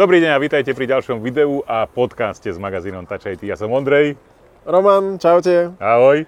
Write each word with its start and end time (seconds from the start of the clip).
Dobrý 0.00 0.16
deň 0.24 0.32
a 0.32 0.40
vítajte 0.40 0.72
pri 0.72 0.88
ďalšom 0.88 1.20
videu 1.20 1.60
a 1.68 1.84
podcaste 1.84 2.48
s 2.48 2.56
magazínom 2.56 3.04
Touch 3.04 3.28
IT. 3.28 3.44
Ja 3.44 3.52
som 3.52 3.68
Ondrej. 3.68 4.16
Roman, 4.64 5.20
čaute. 5.20 5.76
Ahoj. 5.76 6.24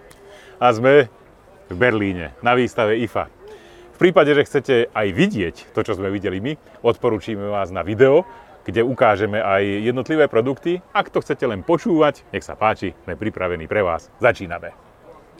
A 0.60 0.66
sme 0.76 1.08
v 1.72 1.76
Berlíne 1.80 2.36
na 2.44 2.52
výstave 2.52 3.00
IFA. 3.00 3.32
V 3.32 3.96
prípade, 3.96 4.36
že 4.36 4.44
chcete 4.44 4.74
aj 4.92 5.06
vidieť 5.16 5.56
to, 5.72 5.80
čo 5.88 5.96
sme 5.96 6.12
videli 6.12 6.44
my, 6.44 6.52
odporúčime 6.84 7.48
vás 7.48 7.72
na 7.72 7.80
video, 7.80 8.28
kde 8.68 8.84
ukážeme 8.84 9.40
aj 9.40 9.64
jednotlivé 9.64 10.28
produkty. 10.28 10.84
Ak 10.92 11.08
to 11.08 11.24
chcete 11.24 11.48
len 11.48 11.64
počúvať, 11.64 12.28
nech 12.28 12.44
sa 12.44 12.52
páči, 12.52 12.92
sme 13.08 13.16
pripravení 13.16 13.64
pre 13.72 13.80
vás. 13.80 14.12
Začíname. 14.20 14.76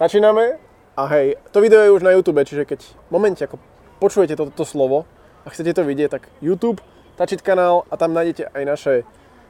Začíname 0.01 0.57
a 0.97 1.03
hej, 1.13 1.37
to 1.53 1.61
video 1.61 1.85
je 1.85 2.01
už 2.01 2.01
na 2.01 2.17
YouTube, 2.17 2.41
čiže 2.49 2.65
keď 2.65 2.81
v 2.81 3.11
momente, 3.13 3.45
ako 3.45 3.61
počujete 4.01 4.41
toto 4.41 4.57
to, 4.57 4.65
to 4.65 4.73
slovo 4.73 5.05
a 5.45 5.53
chcete 5.53 5.77
to 5.77 5.85
vidieť, 5.85 6.09
tak 6.17 6.33
YouTube 6.41 6.81
Tačit 7.23 7.39
kanál 7.39 7.87
a 7.87 7.95
tam 7.95 8.11
nájdete 8.19 8.51
aj 8.51 8.65
naše 8.67 8.95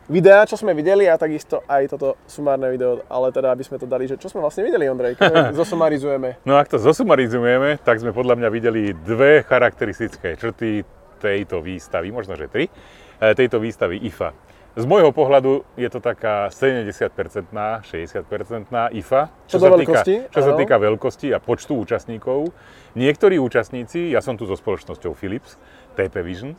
videá, 0.05 0.45
čo 0.45 0.61
sme 0.61 0.77
videli 0.77 1.09
a 1.09 1.17
takisto 1.17 1.65
aj 1.65 1.97
toto 1.97 2.21
sumárne 2.29 2.69
video, 2.69 3.01
ale 3.09 3.33
teda 3.33 3.49
aby 3.49 3.65
sme 3.65 3.81
to 3.81 3.89
dali, 3.89 4.05
že 4.05 4.21
čo 4.21 4.29
sme 4.29 4.45
vlastne 4.45 4.61
videli, 4.61 4.93
Ondrej, 4.93 5.17
keď 5.17 5.57
zosumarizujeme. 5.65 6.37
No 6.45 6.61
ak 6.61 6.69
to 6.69 6.77
zosumarizujeme, 6.77 7.81
tak 7.81 7.97
sme 8.05 8.13
podľa 8.13 8.37
mňa 8.37 8.49
videli 8.53 8.93
dve 8.93 9.41
charakteristické 9.41 10.37
črty 10.37 10.85
tejto 11.17 11.65
výstavy, 11.65 12.13
možno 12.13 12.37
že 12.37 12.53
tri, 12.53 12.69
e, 12.69 13.33
tejto 13.33 13.57
výstavy 13.57 14.05
IFA. 14.05 14.37
Z 14.77 14.85
môjho 14.85 15.09
pohľadu 15.09 15.65
je 15.73 15.89
to 15.89 16.05
taká 16.05 16.53
70-percentná, 16.53 17.81
60-percentná 17.89 18.93
IFA, 19.01 19.33
čo, 19.49 19.57
čo, 19.57 19.65
sa 19.65 19.81
týka, 19.81 20.01
čo 20.29 20.41
sa 20.45 20.53
týka 20.61 20.77
veľkosti 20.77 21.33
a 21.33 21.41
počtu 21.41 21.81
účastníkov. 21.81 22.53
Niektorí 23.01 23.41
účastníci, 23.41 24.13
ja 24.13 24.21
som 24.21 24.37
tu 24.37 24.45
so 24.45 24.61
spoločnosťou 24.61 25.17
Philips, 25.17 25.57
TP 25.97 26.21
Vision, 26.21 26.53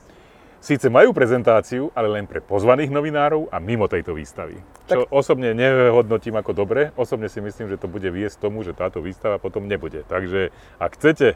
síce 0.63 0.87
majú 0.87 1.11
prezentáciu, 1.11 1.91
ale 1.91 2.07
len 2.07 2.23
pre 2.23 2.39
pozvaných 2.39 2.87
novinárov 2.87 3.51
a 3.51 3.59
mimo 3.59 3.91
tejto 3.91 4.15
výstavy. 4.15 4.55
Čo 4.87 5.03
tak... 5.03 5.11
osobne 5.11 5.51
nehodnotím 5.51 6.39
ako 6.39 6.55
dobre. 6.55 6.95
Osobne 6.95 7.27
si 7.27 7.43
myslím, 7.43 7.67
že 7.67 7.75
to 7.75 7.91
bude 7.91 8.07
viesť 8.07 8.39
tomu, 8.39 8.63
že 8.63 8.71
táto 8.71 9.03
výstava 9.03 9.43
potom 9.43 9.67
nebude. 9.67 10.07
Takže 10.07 10.55
ak 10.79 10.95
chcete 10.95 11.35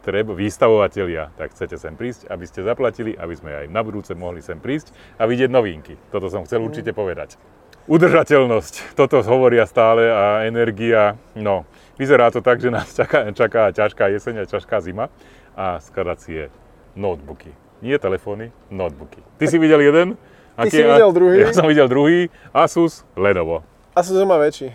treba 0.00 0.32
výstavovatelia, 0.32 1.28
tak 1.36 1.52
chcete 1.52 1.76
sem 1.76 1.92
prísť, 1.92 2.32
aby 2.32 2.44
ste 2.48 2.64
zaplatili, 2.64 3.12
aby 3.12 3.34
sme 3.36 3.52
aj 3.52 3.66
na 3.68 3.84
budúce 3.84 4.16
mohli 4.16 4.40
sem 4.40 4.56
prísť 4.56 4.96
a 5.20 5.28
vidieť 5.28 5.52
novinky. 5.52 6.00
Toto 6.08 6.32
som 6.32 6.48
chcel 6.48 6.64
mm. 6.64 6.66
určite 6.72 6.92
povedať. 6.96 7.36
Udržateľnosť, 7.84 8.96
toto 8.96 9.20
hovoria 9.20 9.68
stále 9.68 10.08
a 10.08 10.48
energia, 10.48 11.20
no, 11.36 11.68
vyzerá 12.00 12.32
to 12.32 12.40
tak, 12.40 12.56
že 12.56 12.72
nás 12.72 12.88
čaká, 12.96 13.28
čaká 13.36 13.76
ťažká 13.76 14.08
jeseň 14.08 14.44
a 14.44 14.48
ťažká 14.48 14.80
zima 14.80 15.12
a 15.52 15.84
skladacie 15.84 16.48
notebooky 16.96 17.63
nie 17.82 17.98
telefóny, 17.98 18.52
notebooky. 18.70 19.22
Ty 19.38 19.44
si 19.48 19.58
videl 19.58 19.80
jeden? 19.80 20.14
Ty 20.54 20.68
Aký, 20.68 20.78
si 20.78 20.82
videl 20.86 21.10
druhý? 21.10 21.36
Ja 21.40 21.50
som 21.50 21.66
videl 21.66 21.86
druhý, 21.90 22.18
Asus, 22.54 23.02
Lenovo. 23.18 23.66
Asus 23.98 24.14
má 24.22 24.38
väčší. 24.38 24.70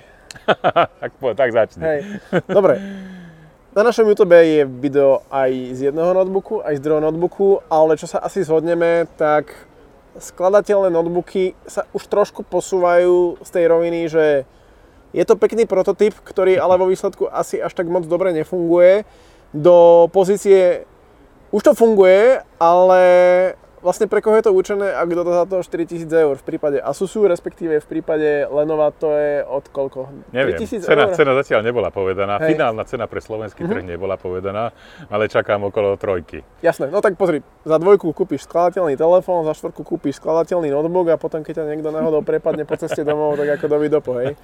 tak, 0.99 1.11
tak 1.35 1.49
začni. 1.51 1.83
Hej. 1.83 1.99
Dobre. 2.45 2.79
Na 3.69 3.85
našom 3.85 4.09
YouTube 4.09 4.33
je 4.33 4.65
video 4.65 5.21
aj 5.29 5.77
z 5.77 5.79
jedného 5.93 6.09
notebooku, 6.09 6.65
aj 6.65 6.73
z 6.77 6.81
druhého 6.81 7.05
notebooku, 7.05 7.61
ale 7.69 8.01
čo 8.01 8.09
sa 8.09 8.17
asi 8.17 8.41
zhodneme, 8.41 9.05
tak 9.13 9.53
skladateľné 10.17 10.89
notebooky 10.89 11.53
sa 11.69 11.85
už 11.93 12.09
trošku 12.09 12.41
posúvajú 12.41 13.37
z 13.45 13.49
tej 13.53 13.65
roviny, 13.69 14.09
že 14.09 14.25
je 15.13 15.23
to 15.25 15.37
pekný 15.37 15.69
prototyp, 15.69 16.17
ktorý 16.17 16.57
ale 16.57 16.81
vo 16.81 16.89
výsledku 16.89 17.29
asi 17.29 17.61
až 17.61 17.77
tak 17.77 17.85
moc 17.89 18.09
dobre 18.09 18.33
nefunguje, 18.33 19.05
do 19.53 20.09
pozície 20.13 20.88
už 21.51 21.63
to 21.63 21.73
funguje, 21.73 22.41
ale 22.59 23.03
vlastne 23.79 24.05
pre 24.07 24.19
koho 24.19 24.35
je 24.37 24.45
to 24.47 24.51
určené, 24.51 24.91
ak 24.91 25.07
kto 25.07 25.21
to 25.23 25.31
za 25.31 25.45
to 25.47 25.57
4000 25.63 26.09
eur 26.09 26.35
v 26.35 26.45
prípade 26.45 26.77
Asusu, 26.79 27.25
respektíve 27.27 27.79
v 27.79 27.87
prípade 27.87 28.47
Lenova 28.47 28.91
to 28.91 29.11
je 29.15 29.43
od 29.43 29.65
koľko? 29.71 30.11
Neviem, 30.31 30.59
cena, 30.67 31.09
eur? 31.09 31.15
cena 31.15 31.31
zatiaľ 31.35 31.61
nebola 31.65 31.89
povedaná, 31.89 32.39
Hej. 32.39 32.55
finálna 32.55 32.83
cena 32.85 33.05
pre 33.07 33.23
slovenský 33.23 33.63
mm-hmm. 33.63 33.79
trh 33.79 33.83
nebola 33.87 34.15
povedaná, 34.19 34.71
ale 35.07 35.31
čakám 35.31 35.63
okolo 35.67 35.95
trojky. 35.95 36.43
Jasné, 36.59 36.91
no 36.91 36.99
tak 36.99 37.15
pozri, 37.15 37.43
za 37.63 37.79
dvojku 37.79 38.11
kúpiš 38.11 38.47
skladateľný 38.47 38.99
telefón, 38.99 39.47
za 39.47 39.55
štvorku 39.55 39.83
kúpiš 39.83 40.19
skladateľný 40.19 40.71
notebook 40.71 41.11
a 41.11 41.17
potom 41.17 41.41
keď 41.41 41.63
ťa 41.63 41.65
niekto 41.75 41.89
náhodou 41.91 42.21
prepadne 42.21 42.67
po 42.67 42.75
ceste 42.75 43.01
domov, 43.07 43.39
tak 43.39 43.59
ako 43.59 43.65
do 43.65 43.77
vidopo, 43.79 44.11
hej. 44.19 44.35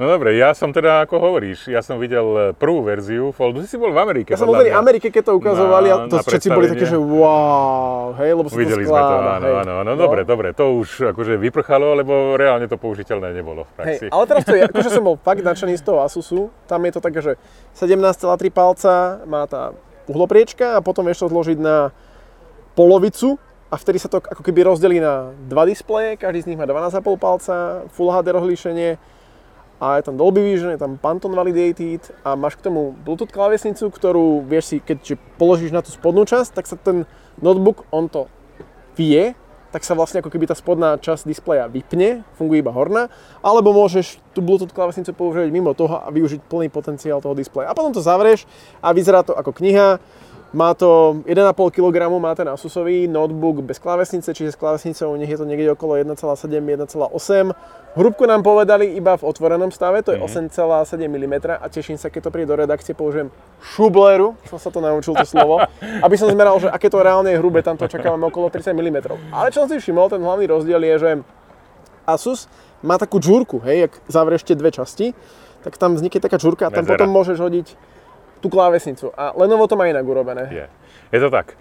No 0.00 0.08
dobre, 0.08 0.40
ja 0.40 0.56
som 0.56 0.72
teda, 0.72 1.04
ako 1.04 1.20
hovoríš, 1.20 1.68
ja 1.68 1.84
som 1.84 2.00
videl 2.00 2.26
eh, 2.32 2.44
prvú 2.56 2.80
verziu 2.80 3.28
Foldu. 3.28 3.60
Si 3.68 3.76
bol 3.76 3.92
v 3.92 4.00
Amerike. 4.00 4.32
Ja 4.32 4.40
som 4.40 4.48
bol 4.48 4.64
v 4.64 4.72
Amerike, 4.72 5.12
keď 5.12 5.28
to 5.28 5.32
ukazovali 5.36 5.92
a 5.92 6.08
to 6.08 6.16
všetci 6.24 6.48
boli 6.48 6.72
také, 6.72 6.88
že 6.88 6.96
wow, 6.96 8.16
hej, 8.16 8.32
lebo 8.42 8.56
Videli 8.58 8.84
to 8.84 8.90
sklá, 8.90 9.00
sme 9.00 9.08
to, 9.08 9.16
áno, 9.16 9.46
hej. 9.46 9.56
áno, 9.62 9.72
áno, 9.82 9.90
no. 9.94 10.00
dobre, 10.00 10.20
dobre, 10.26 10.48
to 10.52 10.64
už 10.82 11.14
akože 11.14 11.38
vyprchalo, 11.38 11.94
lebo 11.94 12.34
reálne 12.34 12.66
to 12.66 12.74
použiteľné 12.76 13.30
nebolo 13.32 13.64
v 13.66 13.72
praxi. 13.78 14.04
Hej, 14.08 14.12
ale 14.12 14.24
teraz 14.26 14.42
to 14.42 14.54
je, 14.58 14.62
akože 14.66 14.90
som 14.90 15.04
bol 15.06 15.16
fakt 15.16 15.42
nadšený 15.42 15.74
z 15.78 15.84
toho 15.86 15.98
Asusu, 16.02 16.50
tam 16.66 16.82
je 16.84 16.92
to 16.92 17.00
také, 17.00 17.20
že 17.22 17.32
17,3 17.78 18.22
palca 18.50 19.22
má 19.24 19.46
tá 19.46 19.72
uhlopriečka 20.10 20.76
a 20.76 20.84
potom 20.84 21.06
vieš 21.06 21.24
to 21.24 21.32
zložiť 21.32 21.58
na 21.62 21.94
polovicu 22.74 23.38
a 23.72 23.80
vtedy 23.80 23.96
sa 23.96 24.12
to 24.12 24.20
ako 24.20 24.44
keby 24.44 24.68
rozdelí 24.68 25.00
na 25.00 25.32
dva 25.48 25.64
displeje, 25.64 26.20
každý 26.20 26.44
z 26.44 26.48
nich 26.52 26.58
má 26.60 26.68
12,5 26.68 27.16
palca, 27.16 27.56
Full 27.96 28.12
HD 28.12 28.28
rozlíšenie, 28.36 28.90
a 29.82 29.98
je 29.98 30.06
tam 30.06 30.14
Dolby 30.14 30.38
Vision, 30.46 30.70
je 30.70 30.78
tam 30.78 30.94
Pantone 30.94 31.34
Validated 31.34 32.14
a 32.22 32.38
máš 32.38 32.54
k 32.54 32.70
tomu 32.70 32.94
Bluetooth 33.02 33.34
klávesnicu, 33.34 33.90
ktorú 33.90 34.46
vieš 34.46 34.70
si, 34.70 34.76
keď 34.78 35.18
položíš 35.34 35.74
na 35.74 35.82
tú 35.82 35.90
spodnú 35.90 36.22
časť, 36.22 36.54
tak 36.54 36.70
sa 36.70 36.78
ten 36.78 37.02
notebook, 37.42 37.82
on 37.90 38.06
to 38.06 38.30
vie, 38.94 39.34
tak 39.74 39.82
sa 39.82 39.98
vlastne 39.98 40.22
ako 40.22 40.30
keby 40.30 40.46
tá 40.46 40.54
spodná 40.54 41.02
časť 41.02 41.26
displeja 41.26 41.66
vypne, 41.66 42.22
funguje 42.38 42.62
iba 42.62 42.70
horná, 42.70 43.10
alebo 43.42 43.74
môžeš 43.74 44.22
tú 44.30 44.38
Bluetooth 44.38 44.70
klávesnicu 44.70 45.18
použiť 45.18 45.50
mimo 45.50 45.74
toho 45.74 45.98
a 45.98 46.06
využiť 46.14 46.46
plný 46.46 46.70
potenciál 46.70 47.18
toho 47.18 47.34
displeja. 47.34 47.66
A 47.66 47.74
potom 47.74 47.90
to 47.90 47.98
zavrieš 47.98 48.46
a 48.78 48.94
vyzerá 48.94 49.26
to 49.26 49.34
ako 49.34 49.50
kniha, 49.50 49.98
má 50.52 50.76
to 50.76 51.20
1,5 51.24 51.72
kg, 51.72 51.96
má 52.20 52.36
ten 52.36 52.44
Asusový 52.48 53.08
notebook 53.08 53.64
bez 53.64 53.80
klávesnice, 53.80 54.36
čiže 54.36 54.52
s 54.52 54.60
klávesnicou 54.60 55.16
nech 55.16 55.32
je 55.32 55.40
to 55.40 55.48
niekde 55.48 55.72
okolo 55.72 55.96
1,7, 55.96 56.12
1,8. 56.52 57.56
Hrubku 57.92 58.24
nám 58.28 58.44
povedali 58.44 58.92
iba 58.96 59.16
v 59.16 59.24
otvorenom 59.24 59.72
stave, 59.72 60.04
to 60.04 60.12
je 60.12 60.20
mm-hmm. 60.20 60.52
8,7 60.52 61.08
mm 61.08 61.34
a 61.56 61.66
teším 61.72 61.96
sa, 61.96 62.12
keď 62.12 62.28
to 62.28 62.30
príde 62.32 62.48
do 62.52 62.56
redakcie, 62.56 62.92
použijem 62.92 63.32
šubleru, 63.60 64.36
som 64.48 64.60
sa 64.60 64.68
to 64.68 64.84
naučil 64.84 65.16
to 65.16 65.24
slovo, 65.24 65.60
aby 66.06 66.16
som 66.20 66.28
zmeral, 66.28 66.60
že 66.60 66.68
aké 66.68 66.92
to 66.92 67.00
reálne 67.00 67.32
je 67.32 67.40
hrubé, 67.40 67.64
tam 67.64 67.80
to 67.80 67.88
očakávame 67.88 68.28
okolo 68.28 68.52
30 68.52 68.76
mm. 68.76 68.96
Ale 69.32 69.52
čo 69.52 69.64
som 69.64 69.68
si 69.72 69.80
všimol, 69.80 70.12
ten 70.12 70.20
hlavný 70.20 70.48
rozdiel 70.52 70.80
je, 70.84 70.96
že 71.00 71.10
Asus 72.04 72.48
má 72.84 73.00
takú 73.00 73.16
džúrku, 73.22 73.62
hej, 73.64 73.88
ak 73.88 73.92
zavrieš 74.10 74.44
tie 74.44 74.56
dve 74.58 74.68
časti, 74.68 75.16
tak 75.62 75.78
tam 75.78 75.94
vznikne 75.94 76.18
taká 76.18 76.36
džúrka 76.36 76.68
a 76.68 76.70
tam 76.74 76.84
Mezera. 76.84 76.98
potom 76.98 77.08
môžeš 77.14 77.38
hodiť 77.38 77.66
tú 78.42 78.50
klávesnicu. 78.50 79.14
A 79.14 79.30
Lenovo 79.38 79.70
to 79.70 79.78
má 79.78 79.86
inak 79.86 80.02
urobené. 80.02 80.50
Je. 80.50 80.66
Je 81.14 81.20
to 81.22 81.30
tak. 81.30 81.54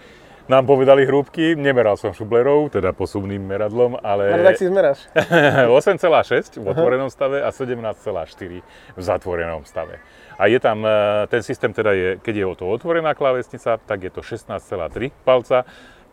Nám 0.49 0.65
povedali 0.65 1.05
hrúbky, 1.05 1.53
nemeral 1.53 1.95
som 1.95 2.11
šublerov, 2.11 2.73
teda 2.73 2.91
posuvným 2.97 3.39
meradlom, 3.39 3.95
ale... 4.01 4.35
Ale 4.35 4.51
tak 4.51 4.57
si 4.57 4.65
zmeráš. 4.67 5.05
8,6 5.69 6.59
v 6.59 6.65
otvorenom 6.65 7.07
stave 7.13 7.45
a 7.45 7.53
17,4 7.53 8.65
v 8.97 9.01
zatvorenom 9.01 9.63
stave. 9.63 10.01
A 10.35 10.49
je 10.49 10.57
tam, 10.57 10.81
e, 10.81 11.29
ten 11.29 11.45
systém 11.45 11.69
teda 11.69 11.93
je, 11.93 12.09
keď 12.17 12.33
je 12.35 12.45
to 12.57 12.65
otvorená 12.67 13.13
klávesnica, 13.13 13.77
tak 13.77 13.99
je 14.01 14.11
to 14.11 14.25
16,3 14.25 15.13
palca. 15.21 15.63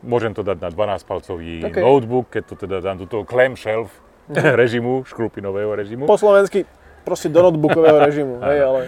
Môžem 0.05 0.37
to 0.37 0.45
dať 0.47 0.61
na 0.61 0.71
12-palcový 0.71 1.65
okay. 1.65 1.83
notebook, 1.83 2.31
keď 2.31 2.43
to 2.53 2.55
teda 2.55 2.85
dám 2.85 3.03
do 3.03 3.06
toho 3.09 3.25
clamshell 3.25 3.89
mhm. 4.29 4.55
režimu, 4.61 5.09
škrupinového 5.09 5.73
režimu. 5.73 6.05
Po 6.05 6.21
slovensky 6.21 6.69
proste 7.09 7.33
do 7.33 7.41
notebookového 7.41 7.99
režimu, 8.05 8.35
hej, 8.53 8.59
ale... 8.61 8.81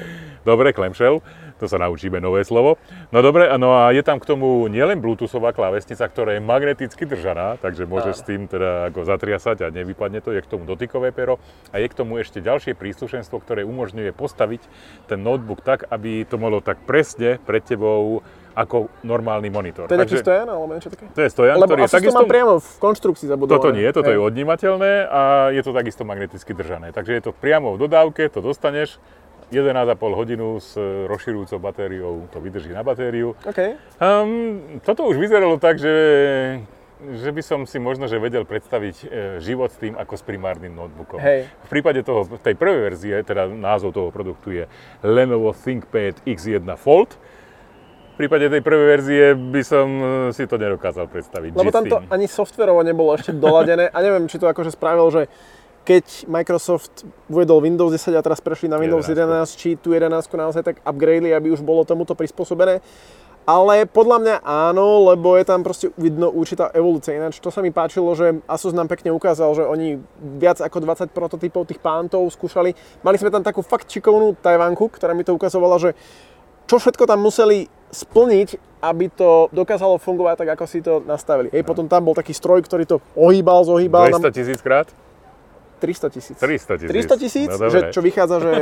Dobre, 0.45 0.77
clamshell 0.77 1.25
to 1.61 1.69
sa 1.69 1.77
naučíme 1.77 2.17
nové 2.17 2.41
slovo. 2.49 2.81
No 3.13 3.21
dobre, 3.21 3.53
no 3.61 3.77
a 3.77 3.93
je 3.93 4.01
tam 4.01 4.17
k 4.17 4.25
tomu 4.25 4.65
nielen 4.73 5.05
bluetoothová 5.05 5.53
klávesnica, 5.53 6.09
ktorá 6.09 6.35
je 6.35 6.43
magneticky 6.43 7.05
držaná, 7.05 7.61
takže 7.61 7.85
môžeš 7.85 8.15
s 8.17 8.27
tým 8.27 8.49
teda 8.49 8.89
ako 8.89 9.05
zatriasať 9.05 9.57
a 9.63 9.67
nevypadne 9.69 10.25
to, 10.25 10.33
je 10.33 10.41
k 10.41 10.49
tomu 10.49 10.65
dotykové 10.65 11.13
pero 11.13 11.37
a 11.69 11.77
je 11.77 11.87
k 11.87 11.95
tomu 11.95 12.17
ešte 12.17 12.41
ďalšie 12.41 12.73
príslušenstvo, 12.73 13.37
ktoré 13.45 13.69
umožňuje 13.69 14.17
postaviť 14.17 14.65
ten 15.05 15.21
notebook 15.21 15.61
tak, 15.61 15.85
aby 15.93 16.25
to 16.25 16.41
malo 16.41 16.65
tak 16.65 16.81
presne 16.89 17.37
pred 17.45 17.61
tebou 17.61 18.25
ako 18.51 18.91
normálny 19.07 19.47
monitor. 19.47 19.87
To 19.87 19.95
je 19.95 20.03
Takže, 20.03 20.27
stojan 20.27 20.49
alebo 20.51 20.75
niečo 20.75 20.91
také? 20.91 21.07
To 21.15 21.21
je 21.23 21.31
stojan, 21.31 21.57
Lebo 21.57 21.71
ktorý 21.71 21.81
je 21.87 21.93
takisto... 21.95 22.19
mám 22.19 22.27
priamo 22.27 22.55
v 22.59 22.71
konštrukcii 22.83 23.27
zabudované. 23.31 23.63
Toto 23.63 23.71
nie, 23.71 23.89
toto 23.95 24.11
Hej. 24.11 24.17
je 24.19 24.21
odnímateľné 24.27 24.93
a 25.07 25.21
je 25.55 25.63
to 25.63 25.71
takisto 25.71 26.03
magneticky 26.03 26.51
držané. 26.51 26.91
Takže 26.91 27.13
je 27.15 27.23
to 27.31 27.33
priamo 27.33 27.79
v 27.79 27.87
dodávke, 27.87 28.27
to 28.27 28.43
dostaneš 28.43 28.99
11,5 29.51 29.99
hodinu 30.15 30.63
s 30.63 30.79
rozširujúcou 31.11 31.59
batériou 31.59 32.31
to 32.31 32.39
vydrží 32.39 32.71
na 32.71 32.87
batériu. 32.87 33.35
Okay. 33.43 33.75
Um, 33.99 34.81
toto 34.87 35.05
už 35.11 35.19
vyzeralo 35.19 35.59
tak, 35.59 35.83
že, 35.83 35.95
že 37.03 37.31
by 37.35 37.43
som 37.43 37.61
si 37.67 37.83
možno 37.83 38.07
že 38.07 38.23
vedel 38.23 38.47
predstaviť 38.47 38.97
e, 39.03 39.07
život 39.43 39.75
s 39.75 39.83
tým 39.83 39.99
ako 39.99 40.15
s 40.15 40.23
primárnym 40.23 40.71
notebookom. 40.71 41.19
Hej. 41.19 41.51
V 41.67 41.69
prípade 41.69 42.07
toho, 42.07 42.23
tej 42.39 42.55
prvej 42.55 42.95
verzie, 42.95 43.15
teda 43.27 43.51
názov 43.51 43.91
toho 43.91 44.09
produktu 44.15 44.55
je 44.55 44.65
Lenovo 45.03 45.51
ThinkPad 45.51 46.23
X1 46.23 46.71
Fold. 46.79 47.19
prípade 48.21 48.53
tej 48.53 48.61
prvej 48.61 48.87
verzie 49.01 49.25
by 49.33 49.63
som 49.65 49.89
eh, 49.89 50.07
si 50.37 50.45
to 50.45 50.61
nedokázal 50.61 51.09
predstaviť. 51.09 51.57
Lebo 51.57 51.73
tam 51.73 51.89
to 51.89 52.05
ani 52.13 52.29
softverovo 52.29 52.85
nebolo 52.85 53.17
ešte 53.17 53.33
doladené 53.33 53.89
a 53.89 53.99
neviem, 54.05 54.29
či 54.29 54.37
to 54.37 54.47
akože 54.47 54.77
spravil, 54.77 55.09
že 55.09 55.23
keď 55.85 56.29
Microsoft 56.29 57.09
uvedol 57.27 57.65
Windows 57.65 57.91
10 57.91 58.15
a 58.15 58.23
teraz 58.23 58.39
prešli 58.39 58.69
na 58.69 58.77
Windows 58.77 59.09
11, 59.09 59.49
11 59.49 59.61
či 59.61 59.69
tu 59.81 59.97
11 59.97 60.13
naozaj 60.37 60.63
tak 60.63 60.77
upgradeli, 60.85 61.33
aby 61.33 61.51
už 61.51 61.65
bolo 61.65 61.83
tomuto 61.89 62.13
prispôsobené. 62.13 62.85
Ale 63.49 63.89
podľa 63.89 64.19
mňa 64.21 64.37
áno, 64.45 65.11
lebo 65.11 65.35
je 65.35 65.49
tam 65.49 65.65
proste 65.65 65.89
vidno 65.97 66.29
určitá 66.29 66.69
evolúcia. 66.77 67.17
Ináč 67.17 67.41
to 67.41 67.49
sa 67.49 67.65
mi 67.65 67.73
páčilo, 67.73 68.13
že 68.13 68.39
Asus 68.45 68.77
nám 68.77 68.87
pekne 68.87 69.11
ukázal, 69.17 69.57
že 69.57 69.65
oni 69.65 69.99
viac 70.39 70.61
ako 70.61 70.85
20 70.85 71.11
prototypov 71.11 71.67
tých 71.67 71.81
pántov 71.81 72.29
skúšali. 72.31 72.77
Mali 73.01 73.17
sme 73.17 73.33
tam 73.33 73.41
takú 73.41 73.65
fakt 73.65 73.89
šikovnú 73.89 74.37
Tajvanku, 74.39 74.93
ktorá 74.93 75.17
mi 75.17 75.25
to 75.25 75.33
ukazovala, 75.35 75.81
že 75.81 75.97
čo 76.69 76.79
všetko 76.79 77.09
tam 77.09 77.25
museli 77.25 77.67
splniť, 77.91 78.79
aby 78.87 79.11
to 79.11 79.51
dokázalo 79.51 79.99
fungovať 79.99 80.47
tak, 80.47 80.51
ako 80.55 80.65
si 80.71 80.79
to 80.79 81.03
nastavili. 81.03 81.51
Hej, 81.51 81.67
no. 81.67 81.69
potom 81.75 81.91
tam 81.91 82.07
bol 82.07 82.15
taký 82.15 82.31
stroj, 82.31 82.63
ktorý 82.63 82.87
to 82.87 83.03
ohýbal, 83.19 83.67
zohýbal. 83.67 84.15
200 84.15 84.31
tisíc 84.31 84.61
krát? 84.63 84.87
300 85.81 86.13
tisíc. 86.13 86.37
300 86.37 86.77
tisíc. 86.85 86.93
300 86.93 87.17
tisíc, 87.17 87.49
no, 87.49 87.73
že, 87.73 87.79
čo 87.89 88.05
vychádza, 88.05 88.37
že 88.45 88.53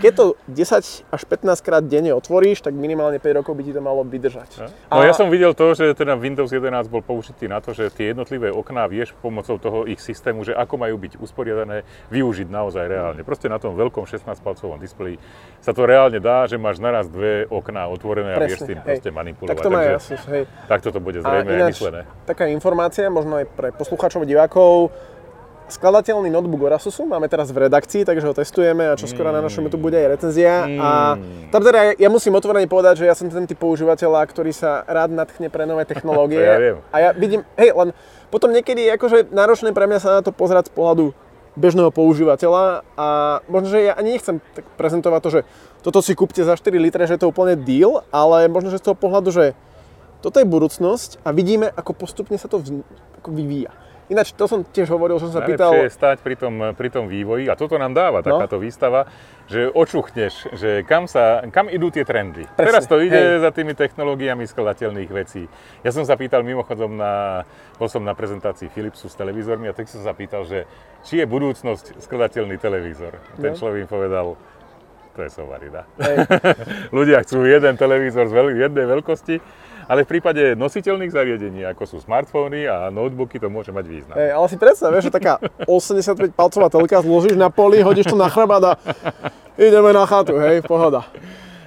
keď 0.00 0.12
to 0.16 0.24
10 0.48 1.12
až 1.12 1.22
15 1.28 1.60
krát 1.60 1.84
denne 1.84 2.16
otvoríš, 2.16 2.64
tak 2.64 2.72
minimálne 2.72 3.20
5 3.20 3.44
rokov 3.44 3.52
by 3.52 3.62
ti 3.68 3.72
to 3.76 3.84
malo 3.84 4.00
vydržať. 4.08 4.50
No, 4.64 4.68
no 4.72 5.02
a... 5.02 5.04
ja 5.04 5.12
som 5.12 5.28
videl 5.28 5.52
to, 5.52 5.76
že 5.76 5.92
teda 5.92 6.16
Windows 6.16 6.48
11 6.48 6.88
bol 6.88 7.04
použitý 7.04 7.44
na 7.46 7.60
to, 7.60 7.76
že 7.76 7.92
tie 7.92 8.16
jednotlivé 8.16 8.48
okná 8.48 8.88
vieš 8.88 9.12
pomocou 9.20 9.60
toho 9.60 9.84
ich 9.84 10.00
systému, 10.00 10.42
že 10.48 10.56
ako 10.56 10.80
majú 10.80 10.96
byť 10.96 11.20
usporiadané, 11.20 11.84
využiť 12.08 12.48
naozaj 12.48 12.84
reálne. 12.88 13.20
Proste 13.20 13.52
na 13.52 13.60
tom 13.60 13.76
veľkom 13.76 14.08
16-palcovom 14.08 14.80
displeji 14.80 15.20
sa 15.60 15.76
to 15.76 15.84
reálne 15.84 16.16
dá, 16.22 16.48
že 16.48 16.56
máš 16.56 16.80
naraz 16.80 17.10
dve 17.12 17.44
okná 17.50 17.90
otvorené 17.92 18.38
Presne, 18.38 18.44
a 18.44 18.48
vieš 18.48 18.60
s 18.62 18.68
tým 18.70 18.78
hej. 18.80 18.86
proste 18.86 19.10
manipulovať. 19.12 19.56
Tak 19.56 19.64
to 19.66 19.70
má 19.70 19.80
Takže, 19.86 20.16
hej. 20.32 20.42
Takto 20.66 20.88
to 20.94 21.00
bude 21.02 21.18
zrejme 21.20 21.52
ináč, 21.52 21.78
myslené. 21.78 22.00
Taká 22.26 22.44
informácia, 22.50 23.06
možno 23.10 23.38
aj 23.40 23.46
pre 23.52 23.68
poslucháčov, 23.74 24.26
divákov, 24.26 24.90
skladateľný 25.66 26.30
notebook 26.30 26.70
Orasusu 26.70 27.06
máme 27.06 27.26
teraz 27.26 27.50
v 27.50 27.66
redakcii, 27.66 28.06
takže 28.06 28.26
ho 28.26 28.34
testujeme 28.34 28.86
a 28.90 28.98
čo 28.98 29.10
skoro 29.10 29.34
na 29.34 29.42
našom 29.42 29.66
YouTube 29.66 29.90
bude 29.90 29.98
aj 29.98 30.08
recenzia. 30.18 30.66
Mm. 30.66 30.78
A 30.78 30.90
tam 31.50 31.60
teda 31.62 31.78
ja, 31.82 31.92
ja 32.06 32.08
musím 32.10 32.38
otvorene 32.38 32.70
povedať, 32.70 33.02
že 33.02 33.08
ja 33.10 33.14
som 33.18 33.26
ten 33.26 33.46
typ 33.46 33.58
používateľa, 33.58 34.22
ktorý 34.30 34.54
sa 34.54 34.86
rád 34.86 35.10
nadchne 35.12 35.50
pre 35.50 35.66
nové 35.66 35.82
technológie. 35.84 36.42
ja 36.46 36.58
viem. 36.58 36.76
A 36.90 36.96
ja 37.02 37.10
vidím, 37.12 37.42
hej, 37.58 37.74
len 37.74 37.90
potom 38.30 38.50
niekedy 38.54 38.86
je 38.86 38.94
akože 38.94 39.18
náročné 39.34 39.74
pre 39.74 39.90
mňa 39.90 39.98
sa 39.98 40.10
na 40.18 40.22
to 40.22 40.30
pozerať 40.30 40.70
z 40.70 40.74
pohľadu 40.74 41.14
bežného 41.56 41.88
používateľa 41.88 42.84
a 43.00 43.08
možno, 43.48 43.72
že 43.72 43.88
ja 43.88 43.96
ani 43.96 44.20
nechcem 44.20 44.44
tak 44.52 44.68
prezentovať 44.76 45.20
to, 45.24 45.30
že 45.32 45.40
toto 45.80 46.04
si 46.04 46.12
kúpte 46.12 46.44
za 46.44 46.52
4 46.52 46.68
litre, 46.76 47.08
že 47.08 47.16
je 47.16 47.24
to 47.24 47.32
úplne 47.32 47.56
deal, 47.56 48.04
ale 48.12 48.44
možno, 48.52 48.68
že 48.68 48.78
z 48.78 48.92
toho 48.92 48.96
pohľadu, 48.98 49.32
že 49.32 49.56
toto 50.20 50.36
je 50.36 50.46
budúcnosť 50.46 51.24
a 51.24 51.32
vidíme, 51.32 51.72
ako 51.72 51.96
postupne 51.96 52.36
sa 52.36 52.50
to 52.50 52.60
v, 52.60 52.84
ako 53.22 53.28
vyvíja. 53.32 53.72
Ináč 54.06 54.38
to 54.38 54.46
som 54.46 54.62
tiež 54.62 54.86
hovoril, 54.94 55.18
som 55.18 55.34
sa 55.34 55.42
Najlepšie 55.42 55.58
pýtal... 55.58 55.72
je 55.82 55.90
stať 55.90 56.16
pri 56.22 56.38
tom, 56.38 56.54
pri 56.78 56.88
tom 56.94 57.10
vývoji 57.10 57.50
a 57.50 57.58
toto 57.58 57.74
nám 57.74 57.90
dáva 57.90 58.22
no. 58.22 58.26
takáto 58.26 58.62
výstava, 58.62 59.10
že 59.50 59.66
očuchneš, 59.66 60.54
že 60.54 60.86
kam, 60.86 61.10
sa, 61.10 61.42
kam 61.50 61.66
idú 61.66 61.90
tie 61.90 62.06
trendy. 62.06 62.46
Presne, 62.54 62.66
Teraz 62.70 62.86
to 62.86 63.02
ide 63.02 63.18
hej. 63.18 63.42
za 63.42 63.50
tými 63.50 63.74
technológiami 63.74 64.46
skladateľných 64.46 65.10
vecí. 65.10 65.50
Ja 65.82 65.90
som 65.90 66.06
sa 66.06 66.14
pýtal 66.14 66.46
mimochodom 66.46 66.94
na, 66.94 67.42
bol 67.82 67.90
som 67.90 68.06
na 68.06 68.14
prezentácii 68.14 68.70
Philipsu 68.70 69.10
s 69.10 69.18
televízormi 69.18 69.66
a 69.66 69.74
tak 69.74 69.90
som 69.90 69.98
sa 70.06 70.14
pýtal, 70.14 70.46
že 70.46 70.70
či 71.02 71.18
je 71.18 71.26
budúcnosť 71.26 71.98
skladateľný 71.98 72.62
televízor. 72.62 73.18
Ten 73.42 73.54
no. 73.54 73.58
človek 73.58 73.86
im 73.86 73.90
povedal, 73.90 74.38
to 75.18 75.20
je 75.26 75.30
sovarina. 75.34 75.82
Ľudia 76.96 77.26
chcú 77.26 77.42
jeden 77.42 77.74
televízor 77.74 78.30
z 78.30 78.34
veľ, 78.38 78.46
jednej 78.54 78.86
veľkosti 78.86 79.66
ale 79.86 80.02
v 80.02 80.08
prípade 80.18 80.58
nositeľných 80.58 81.10
zariadení, 81.14 81.62
ako 81.66 81.82
sú 81.86 81.96
smartfóny 82.02 82.66
a 82.66 82.90
notebooky, 82.90 83.38
to 83.38 83.46
môže 83.46 83.70
mať 83.70 83.86
význam. 83.86 84.14
Hey, 84.18 84.34
ale 84.34 84.46
si 84.50 84.58
predstav, 84.58 84.90
že 84.98 85.10
taká 85.10 85.38
85 85.64 86.34
palcová 86.34 86.66
telka 86.70 86.98
zložíš 87.02 87.38
na 87.38 87.48
poli, 87.48 87.80
hodíš 87.80 88.10
to 88.10 88.18
na 88.18 88.26
chrbát 88.26 88.62
a 88.62 88.72
ideme 89.54 89.94
na 89.94 90.04
chatu, 90.04 90.38
hej, 90.42 90.62
pohoda. 90.66 91.06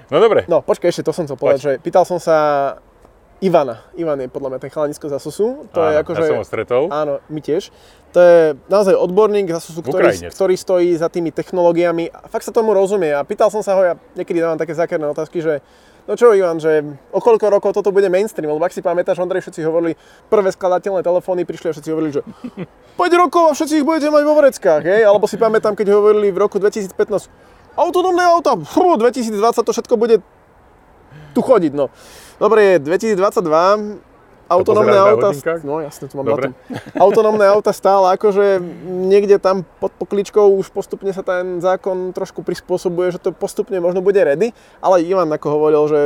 No 0.09 0.17
dobre. 0.19 0.43
No, 0.49 0.59
počkaj, 0.59 0.89
ešte 0.89 1.05
to 1.05 1.13
som 1.15 1.23
chcel 1.25 1.37
povedať, 1.37 1.59
Poď. 1.61 1.65
že 1.65 1.71
pýtal 1.79 2.03
som 2.03 2.17
sa 2.17 2.37
Ivana. 3.39 3.87
Ivan 3.95 4.19
je 4.19 4.27
podľa 4.27 4.49
mňa 4.55 4.59
ten 4.59 4.71
chalanisko 4.71 5.07
za 5.07 5.15
Susu. 5.15 5.63
To 5.71 5.79
áno, 5.79 5.95
je 5.95 5.95
ako, 6.03 6.09
ja 6.11 6.27
som 6.27 6.39
ho 6.43 6.47
stretol. 6.47 6.83
Áno, 6.91 7.23
my 7.31 7.39
tiež. 7.39 7.71
To 8.11 8.19
je 8.19 8.39
naozaj 8.67 8.99
odborník 8.99 9.47
za 9.47 9.63
Susu, 9.63 9.79
ktorý, 9.79 10.11
ktorý 10.27 10.55
stojí 10.59 10.91
za 10.99 11.07
tými 11.07 11.31
technológiami. 11.31 12.11
A 12.11 12.27
fakt 12.27 12.43
sa 12.43 12.51
tomu 12.51 12.75
rozumie. 12.75 13.15
A 13.15 13.23
pýtal 13.23 13.47
som 13.47 13.63
sa 13.63 13.79
ho, 13.79 13.81
ja 13.85 13.95
niekedy 14.19 14.43
dávam 14.43 14.59
také 14.59 14.75
zákerné 14.75 15.07
otázky, 15.07 15.39
že 15.39 15.63
No 16.09 16.17
čo 16.17 16.33
Ivan, 16.33 16.57
že 16.57 16.81
o 17.13 17.21
koľko 17.21 17.53
rokov 17.53 17.77
toto 17.77 17.93
bude 17.93 18.09
mainstream? 18.09 18.49
Lebo 18.49 18.65
ak 18.65 18.73
si 18.73 18.81
pamätáš, 18.81 19.21
Ondrej, 19.21 19.45
všetci 19.45 19.61
hovorili, 19.61 19.93
prvé 20.25 20.49
skladateľné 20.49 21.05
telefóny 21.05 21.45
prišli 21.45 21.69
a 21.69 21.73
všetci 21.77 21.89
hovorili, 21.93 22.17
že 22.17 22.25
5 22.97 23.21
rokov 23.21 23.43
a 23.45 23.51
všetci 23.53 23.77
ich 23.77 23.85
budete 23.85 24.09
mať 24.09 24.23
vo 24.25 24.33
vreckách, 24.33 24.81
hej? 24.89 25.05
Alebo 25.05 25.29
si 25.29 25.37
pamätám, 25.37 25.77
keď 25.77 25.93
hovorili 25.93 26.33
v 26.33 26.41
roku 26.41 26.57
2015, 26.57 26.97
autonómne 27.77 28.25
auta, 28.25 28.57
fú, 28.57 28.97
2020 28.97 29.37
to 29.61 29.69
všetko 29.69 29.95
bude 30.01 30.25
tu 31.37 31.41
chodiť, 31.45 31.77
no. 31.77 31.93
Dobre, 32.41 32.81
2022, 32.81 34.08
autonómne 34.49 34.97
auta, 34.97 35.29
no 35.61 35.79
jasne, 35.79 36.09
tu 36.09 36.17
mám 36.17 36.25
Dobre. 36.25 36.51
Autonómne 36.97 37.45
auta 37.45 37.69
stále 37.69 38.17
akože 38.17 38.59
niekde 38.89 39.37
tam 39.37 39.61
pod 39.77 39.93
pokličkou 39.95 40.57
už 40.57 40.73
postupne 40.73 41.13
sa 41.13 41.21
ten 41.21 41.61
zákon 41.61 42.11
trošku 42.11 42.41
prispôsobuje, 42.41 43.13
že 43.13 43.21
to 43.21 43.29
postupne 43.29 43.77
možno 43.77 44.01
bude 44.01 44.17
ready, 44.17 44.51
ale 44.81 45.05
Ivan 45.05 45.29
ako 45.29 45.47
hovoril, 45.53 45.83
že 45.85 45.99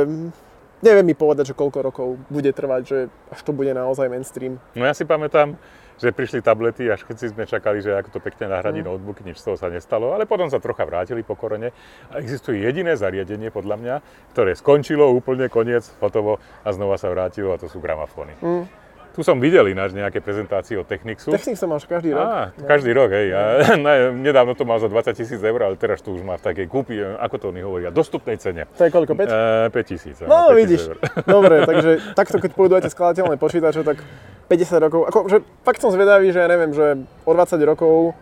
neviem 0.84 1.08
mi 1.08 1.16
povedať, 1.16 1.50
že 1.50 1.58
koľko 1.58 1.78
rokov 1.80 2.08
bude 2.28 2.52
trvať, 2.52 2.82
že 2.84 2.98
až 3.32 3.40
to 3.40 3.56
bude 3.56 3.72
naozaj 3.72 4.12
mainstream. 4.12 4.60
No 4.76 4.84
ja 4.84 4.92
si 4.92 5.08
pamätám, 5.08 5.56
že 5.96 6.12
prišli 6.12 6.42
tablety 6.42 6.90
a 6.90 6.98
všetci 6.98 7.32
sme 7.32 7.48
čakali, 7.48 7.80
že 7.80 7.94
ako 7.94 8.18
to 8.18 8.20
pekne 8.20 8.50
nahradí 8.50 8.82
mm. 8.82 8.88
notebook, 8.92 9.22
nič 9.22 9.40
z 9.40 9.48
toho 9.48 9.56
sa 9.56 9.72
nestalo, 9.72 10.12
ale 10.12 10.28
potom 10.28 10.50
sa 10.50 10.58
trocha 10.58 10.84
vrátili 10.84 11.24
po 11.24 11.38
korone 11.38 11.70
a 12.10 12.20
existuje 12.20 12.60
jediné 12.60 12.98
zariadenie 12.98 13.48
podľa 13.54 13.76
mňa, 13.78 13.94
ktoré 14.34 14.52
skončilo 14.58 15.08
úplne 15.14 15.46
koniec, 15.46 15.86
hotovo 16.02 16.42
a 16.66 16.68
znova 16.74 16.98
sa 16.98 17.08
vrátilo 17.08 17.54
a 17.54 17.60
to 17.62 17.70
sú 17.70 17.78
gramafóny. 17.78 18.34
Mm. 18.42 18.83
Tu 19.14 19.22
som 19.22 19.38
videl 19.38 19.70
ináč 19.70 19.94
nejaké 19.94 20.18
prezentácie 20.18 20.74
od 20.74 20.90
Technixu. 20.90 21.30
Technix 21.30 21.62
to 21.62 21.70
máš 21.70 21.86
každý 21.86 22.18
rok. 22.18 22.26
Á, 22.26 22.50
no. 22.50 22.66
každý 22.66 22.90
rok, 22.90 23.14
hej. 23.14 23.30
A, 23.30 23.42
nedávno 24.26 24.58
to 24.58 24.66
mal 24.66 24.82
za 24.82 24.90
20 24.90 25.14
tisíc 25.14 25.38
eur, 25.38 25.60
ale 25.62 25.78
teraz 25.78 26.02
tu 26.02 26.18
už 26.18 26.26
má 26.26 26.34
v 26.34 26.42
takej 26.50 26.66
kúpi, 26.66 26.98
ako 26.98 27.36
to 27.38 27.44
oni 27.54 27.62
hovoria, 27.62 27.94
dostupnej 27.94 28.42
cene. 28.42 28.66
To 28.74 28.82
je 28.82 28.90
koľko, 28.90 29.14
5? 29.14 29.70
E, 29.70 29.70
5 29.70 29.86
tisíc. 29.86 30.18
No, 30.26 30.50
5 30.50 30.58
vidíš. 30.58 30.82
Eur. 30.90 30.98
Dobre, 31.38 31.62
takže 31.62 32.02
takto 32.18 32.42
keď 32.42 32.50
pôjdete 32.58 32.90
skladateľné 32.90 33.38
počítače, 33.38 33.86
tak 33.86 34.02
50 34.50 34.84
rokov, 34.90 35.00
ako, 35.06 35.18
že 35.30 35.36
fakt 35.62 35.78
som 35.78 35.94
zvedavý, 35.94 36.34
že 36.34 36.42
ja 36.42 36.50
neviem, 36.50 36.74
že 36.74 37.06
o 37.22 37.32
20 37.38 37.70
rokov, 37.70 38.18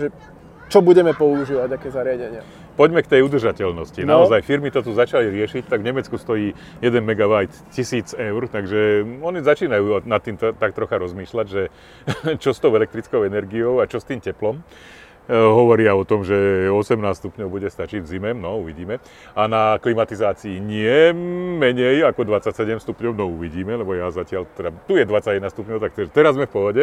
že 0.00 0.08
čo 0.72 0.80
budeme 0.80 1.12
používať, 1.12 1.68
aké 1.68 1.92
zariadenia. 1.92 2.63
Poďme 2.74 3.06
k 3.06 3.10
tej 3.10 3.20
udržateľnosti. 3.22 4.02
No. 4.02 4.18
Naozaj 4.18 4.42
firmy 4.42 4.74
to 4.74 4.82
tu 4.82 4.90
začali 4.90 5.30
riešiť, 5.30 5.70
tak 5.70 5.86
v 5.86 5.94
Nemecku 5.94 6.18
stojí 6.18 6.58
1 6.82 6.90
MB 6.90 7.22
1000 7.70 8.18
eur, 8.18 8.42
takže 8.50 9.06
oni 9.22 9.38
začínajú 9.46 10.02
nad 10.02 10.18
tým 10.18 10.34
tak 10.34 10.74
trocha 10.74 10.98
rozmýšľať, 10.98 11.46
že 11.46 11.62
čo 12.42 12.50
s 12.50 12.58
tou 12.58 12.74
elektrickou 12.74 13.22
energiou 13.22 13.78
a 13.78 13.86
čo 13.86 14.02
s 14.02 14.06
tým 14.10 14.18
teplom. 14.18 14.58
E, 15.24 15.32
hovoria 15.32 15.96
o 15.96 16.04
tom, 16.04 16.20
že 16.20 16.68
18 16.68 17.00
stupňov 17.00 17.48
bude 17.48 17.72
stačiť 17.72 18.04
v 18.04 18.08
zime, 18.08 18.30
no 18.36 18.60
uvidíme. 18.60 19.00
A 19.32 19.48
na 19.48 19.80
klimatizácii 19.80 20.60
nie 20.60 21.16
menej 21.56 22.04
ako 22.04 22.28
27 22.28 22.76
stupňov, 22.84 23.12
no 23.16 23.32
uvidíme, 23.32 23.72
lebo 23.72 23.96
ja 23.96 24.12
zatiaľ, 24.12 24.44
teda, 24.52 24.68
tu 24.84 25.00
je 25.00 25.04
21 25.08 25.48
stupňov, 25.48 25.78
tak 25.80 25.92
teraz 26.12 26.36
sme 26.36 26.44
v 26.44 26.52
pohode. 26.52 26.82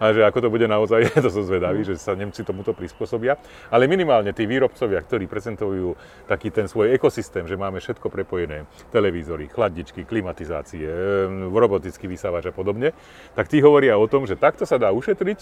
A 0.00 0.16
že 0.16 0.24
ako 0.24 0.38
to 0.40 0.48
bude 0.48 0.64
naozaj, 0.64 1.04
to 1.24 1.28
som 1.28 1.44
zvedavý, 1.44 1.84
že 1.84 2.00
sa 2.00 2.16
Nemci 2.16 2.40
tomuto 2.48 2.72
prispôsobia. 2.72 3.36
Ale 3.68 3.84
minimálne 3.84 4.32
tí 4.32 4.48
výrobcovia, 4.48 5.04
ktorí 5.04 5.28
prezentujú 5.28 5.92
taký 6.24 6.48
ten 6.48 6.72
svoj 6.72 6.96
ekosystém, 6.96 7.44
že 7.44 7.60
máme 7.60 7.76
všetko 7.76 8.08
prepojené, 8.08 8.64
televízory, 8.88 9.52
chladničky, 9.52 10.08
klimatizácie, 10.08 10.88
robotický 11.52 12.08
vysávač 12.08 12.48
a 12.48 12.56
podobne, 12.56 12.96
tak 13.36 13.52
tí 13.52 13.60
hovoria 13.60 14.00
o 14.00 14.08
tom, 14.08 14.24
že 14.24 14.40
takto 14.40 14.64
sa 14.64 14.80
dá 14.80 14.96
ušetriť 14.96 15.40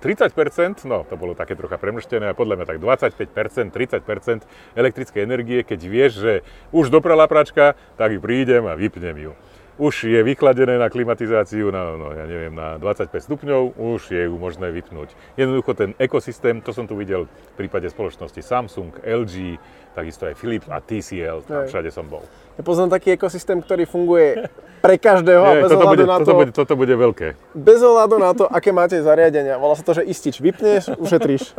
30%, 0.00 0.88
no 0.88 1.04
to 1.04 1.20
bolo 1.20 1.36
také 1.36 1.52
trocha 1.52 1.81
premrštené 1.82 2.30
a 2.30 2.38
podľa 2.38 2.62
mňa 2.62 2.66
tak 2.70 2.78
25%, 2.78 3.74
30% 3.74 4.46
elektrickej 4.78 5.20
energie, 5.26 5.66
keď 5.66 5.80
vieš, 5.82 6.12
že 6.22 6.32
už 6.70 6.94
doprala 6.94 7.26
pračka, 7.26 7.74
tak 7.98 8.14
ju 8.14 8.22
prídem 8.22 8.70
a 8.70 8.78
vypnem 8.78 9.18
ju 9.18 9.32
už 9.80 10.04
je 10.04 10.20
vychladené 10.20 10.76
na 10.76 10.92
klimatizáciu 10.92 11.72
na, 11.72 11.96
no, 11.96 12.12
ja 12.12 12.28
neviem, 12.28 12.52
na 12.52 12.76
25 12.76 13.08
stupňov, 13.24 13.62
už 13.80 14.12
je 14.12 14.22
ju 14.28 14.34
možné 14.36 14.68
vypnúť. 14.68 15.16
Jednoducho 15.40 15.72
ten 15.72 15.90
ekosystém, 15.96 16.60
to 16.60 16.76
som 16.76 16.84
tu 16.84 16.92
videl 16.96 17.24
v 17.24 17.54
prípade 17.56 17.88
spoločnosti 17.88 18.40
Samsung, 18.44 18.92
LG, 19.00 19.56
takisto 19.96 20.28
aj 20.28 20.34
Philips 20.36 20.68
a 20.68 20.80
TCL, 20.80 21.44
tam 21.48 21.64
všade 21.68 21.88
som 21.88 22.04
bol. 22.04 22.24
Ja 22.56 22.62
poznám 22.64 22.92
taký 22.92 23.16
ekosystém, 23.16 23.64
ktorý 23.64 23.88
funguje 23.88 24.44
pre 24.84 25.00
každého 25.00 25.40
a 25.40 25.52
bez 25.64 25.70
toto 25.72 25.86
bude, 25.88 26.04
na 26.04 26.16
to... 26.20 26.24
Toto 26.24 26.36
bude, 26.36 26.52
toto 26.52 26.74
bude 26.76 26.94
veľké. 26.96 27.28
Bez 27.56 27.80
ohľadu 27.80 28.16
na 28.20 28.30
to, 28.36 28.44
aké 28.50 28.74
máte 28.74 29.00
zariadenia. 29.00 29.56
Volá 29.56 29.72
sa 29.78 29.86
to, 29.86 29.96
že 29.96 30.04
istič. 30.04 30.42
Vypneš, 30.42 30.92
ušetríš. 31.00 31.42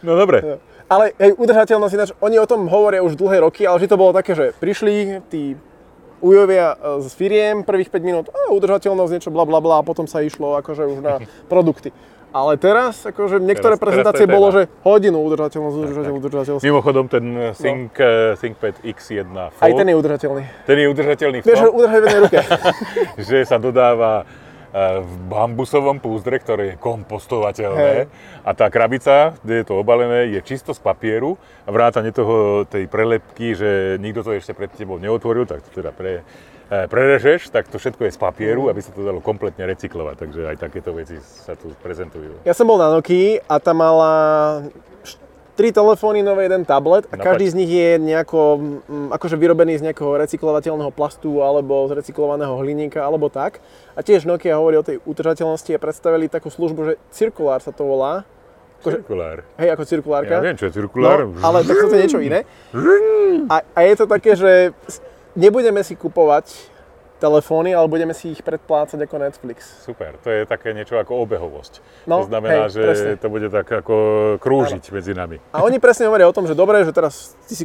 No 0.00 0.16
dobre. 0.16 0.60
Ale 0.88 1.12
hej, 1.20 1.36
udržateľnosť 1.36 1.94
ináč, 1.94 2.10
oni 2.18 2.40
o 2.40 2.48
tom 2.48 2.64
hovoria 2.66 3.04
už 3.04 3.14
dlhé 3.14 3.44
roky, 3.44 3.68
ale 3.68 3.76
že 3.78 3.92
to 3.92 4.00
bolo 4.00 4.16
také, 4.16 4.32
že 4.32 4.56
prišli 4.56 5.20
tí 5.28 5.54
ujovia 6.20 6.76
e, 6.76 7.04
z 7.04 7.08
firiem 7.16 7.64
prvých 7.64 7.90
5 7.90 8.00
minút, 8.04 8.26
a 8.30 8.52
udržateľnosť, 8.52 9.12
niečo 9.12 9.30
bla 9.32 9.44
bla 9.44 9.58
bla, 9.58 9.80
a 9.80 9.82
potom 9.82 10.04
sa 10.04 10.20
išlo 10.20 10.56
akože 10.60 10.84
už 10.86 10.98
na 11.00 11.14
produkty. 11.52 11.90
Ale 12.30 12.54
teraz, 12.62 13.02
akože 13.02 13.42
niektoré 13.42 13.74
Teraz- 13.74 13.82
teraz 13.82 13.90
prezentácie 13.90 14.22
je 14.22 14.30
bolo, 14.30 14.54
že 14.54 14.62
hodinu 14.86 15.18
udržateľnosť, 15.26 15.76
udržateľnosť, 15.82 16.22
udržateľnosť. 16.30 16.62
Mimochodom, 16.62 17.04
ten 17.10 17.24
eh, 17.34 17.50
Think, 17.58 17.90
no. 17.98 18.38
ThinkPad 18.38 18.74
X1 18.86 19.26
Fold, 19.50 19.66
Aj 19.66 19.72
ten 19.74 19.86
je 19.90 19.94
udržateľný. 19.98 20.42
ten 20.62 20.76
je 20.78 20.86
udržateľný 20.94 21.38
v 21.42 21.44
Vieš, 21.50 21.58
že 21.58 21.66
tom, 21.66 21.74
udržaj 21.74 21.98
v 21.98 22.04
jednej 22.06 22.20
ruke. 22.22 22.38
že 23.34 23.38
sa 23.42 23.56
dodáva 23.58 24.22
eh, 24.22 24.49
v 24.74 25.12
bambusovom 25.26 25.98
púzdre, 25.98 26.38
ktoré 26.38 26.74
je 26.74 26.80
kompostovateľné. 26.80 27.90
Hej. 28.06 28.08
A 28.46 28.50
tá 28.54 28.70
krabica, 28.70 29.34
kde 29.42 29.62
je 29.62 29.66
to 29.66 29.74
obalené, 29.82 30.30
je 30.30 30.40
čisto 30.46 30.70
z 30.70 30.80
papieru. 30.80 31.34
A 31.66 31.74
vrátane 31.74 32.14
toho, 32.14 32.62
tej 32.70 32.86
prelepky, 32.86 33.58
že 33.58 33.98
nikto 33.98 34.22
to 34.22 34.38
ešte 34.38 34.54
pred 34.54 34.70
tebou 34.70 35.02
neotvoril, 35.02 35.46
tak 35.46 35.66
to 35.66 35.82
teda 35.82 35.90
pre, 35.90 36.22
eh, 36.70 36.86
prerežeš, 36.86 37.50
tak 37.50 37.66
to 37.66 37.82
všetko 37.82 38.06
je 38.06 38.14
z 38.14 38.18
papieru, 38.22 38.70
aby 38.70 38.78
sa 38.78 38.94
to 38.94 39.02
dalo 39.02 39.18
kompletne 39.18 39.66
recyklovať. 39.66 40.16
Takže 40.22 40.40
aj 40.54 40.56
takéto 40.62 40.94
veci 40.94 41.18
sa 41.18 41.58
tu 41.58 41.74
prezentujú. 41.82 42.46
Ja 42.46 42.54
som 42.54 42.70
bol 42.70 42.78
na 42.78 42.94
Nokii 42.94 43.42
a 43.50 43.58
tam 43.58 43.82
mala 43.82 44.12
tri 45.60 45.68
telefóny, 45.70 46.22
nové 46.22 46.42
jeden 46.42 46.64
tablet 46.64 47.04
a 47.04 47.14
No 47.14 47.22
každý 47.22 47.44
poď. 47.44 47.52
z 47.52 47.58
nich 47.60 47.70
je 47.70 47.90
nejako, 48.00 48.40
mm, 48.80 49.08
akože 49.12 49.36
vyrobený 49.36 49.76
z 49.76 49.84
nejakého 49.84 50.16
recyklovateľného 50.16 50.88
plastu 50.90 51.38
alebo 51.38 51.84
z 51.84 52.00
recyklovaného 52.00 52.56
hliníka 52.56 52.96
alebo 52.98 53.28
tak. 53.28 53.60
A 53.92 54.00
tiež 54.00 54.24
Nokia 54.24 54.56
hovorí 54.56 54.74
o 54.74 54.82
tej 54.82 55.04
udržateľnosti 55.04 55.68
a 55.68 55.78
predstavili 55.78 56.26
takú 56.26 56.48
službu, 56.48 56.80
že 56.82 56.92
cirkulár 57.10 57.60
sa 57.60 57.70
to 57.70 57.84
volá. 57.84 58.24
Akože- 58.80 59.04
Cirkulár. 59.04 59.44
Hej, 59.54 59.68
ako 59.70 59.82
cirkulárka. 59.84 60.32
Ja 60.32 60.40
viem, 60.40 60.56
čo 60.56 60.64
je 60.64 60.72
cirkulár. 60.72 61.28
No, 61.28 61.36
ale 61.38 61.60
tak 61.62 61.76
toto 61.78 61.92
je 61.92 62.00
niečo 62.00 62.16
iné. 62.18 62.48
A, 63.46 63.60
a 63.60 63.80
je 63.82 63.94
to 63.94 64.08
také, 64.08 64.32
že 64.32 64.72
nebudeme 65.32 65.84
si 65.84 65.92
kupovať 65.92 66.48
telefóny, 67.20 67.76
ale 67.76 67.86
budeme 67.86 68.16
si 68.16 68.32
ich 68.32 68.40
predplácať 68.40 68.96
ako 69.04 69.16
Netflix. 69.20 69.84
Super, 69.84 70.16
to 70.24 70.32
je 70.32 70.48
také 70.48 70.72
niečo 70.72 70.96
ako 70.96 71.20
obehovosť. 71.28 71.84
No, 72.08 72.24
to 72.24 72.32
znamená, 72.32 72.72
hej, 72.72 72.80
že 72.80 72.82
presne. 72.82 73.12
to 73.20 73.28
bude 73.28 73.48
tak 73.52 73.68
ako 73.68 73.94
krúžiť 74.40 74.88
medzi 74.90 75.12
nami. 75.12 75.36
A 75.52 75.60
oni 75.60 75.76
presne 75.76 76.08
hovoria 76.08 76.24
o 76.24 76.32
tom, 76.32 76.48
že 76.48 76.56
dobre, 76.56 76.80
že 76.88 76.96
teraz 76.96 77.36
ty 77.44 77.54
si 77.54 77.64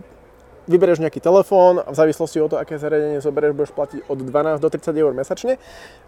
vybereš 0.66 1.02
nejaký 1.02 1.22
telefón 1.22 1.82
a 1.82 1.90
v 1.94 1.98
závislosti 1.98 2.42
od 2.42 2.50
toho, 2.54 2.60
aké 2.62 2.82
zariadenie 2.82 3.22
zoberieš, 3.22 3.54
budeš 3.54 3.74
platiť 3.74 4.00
od 4.10 4.18
12 4.18 4.62
do 4.62 4.70
30 4.70 4.98
eur 4.98 5.14
mesačne. 5.14 5.62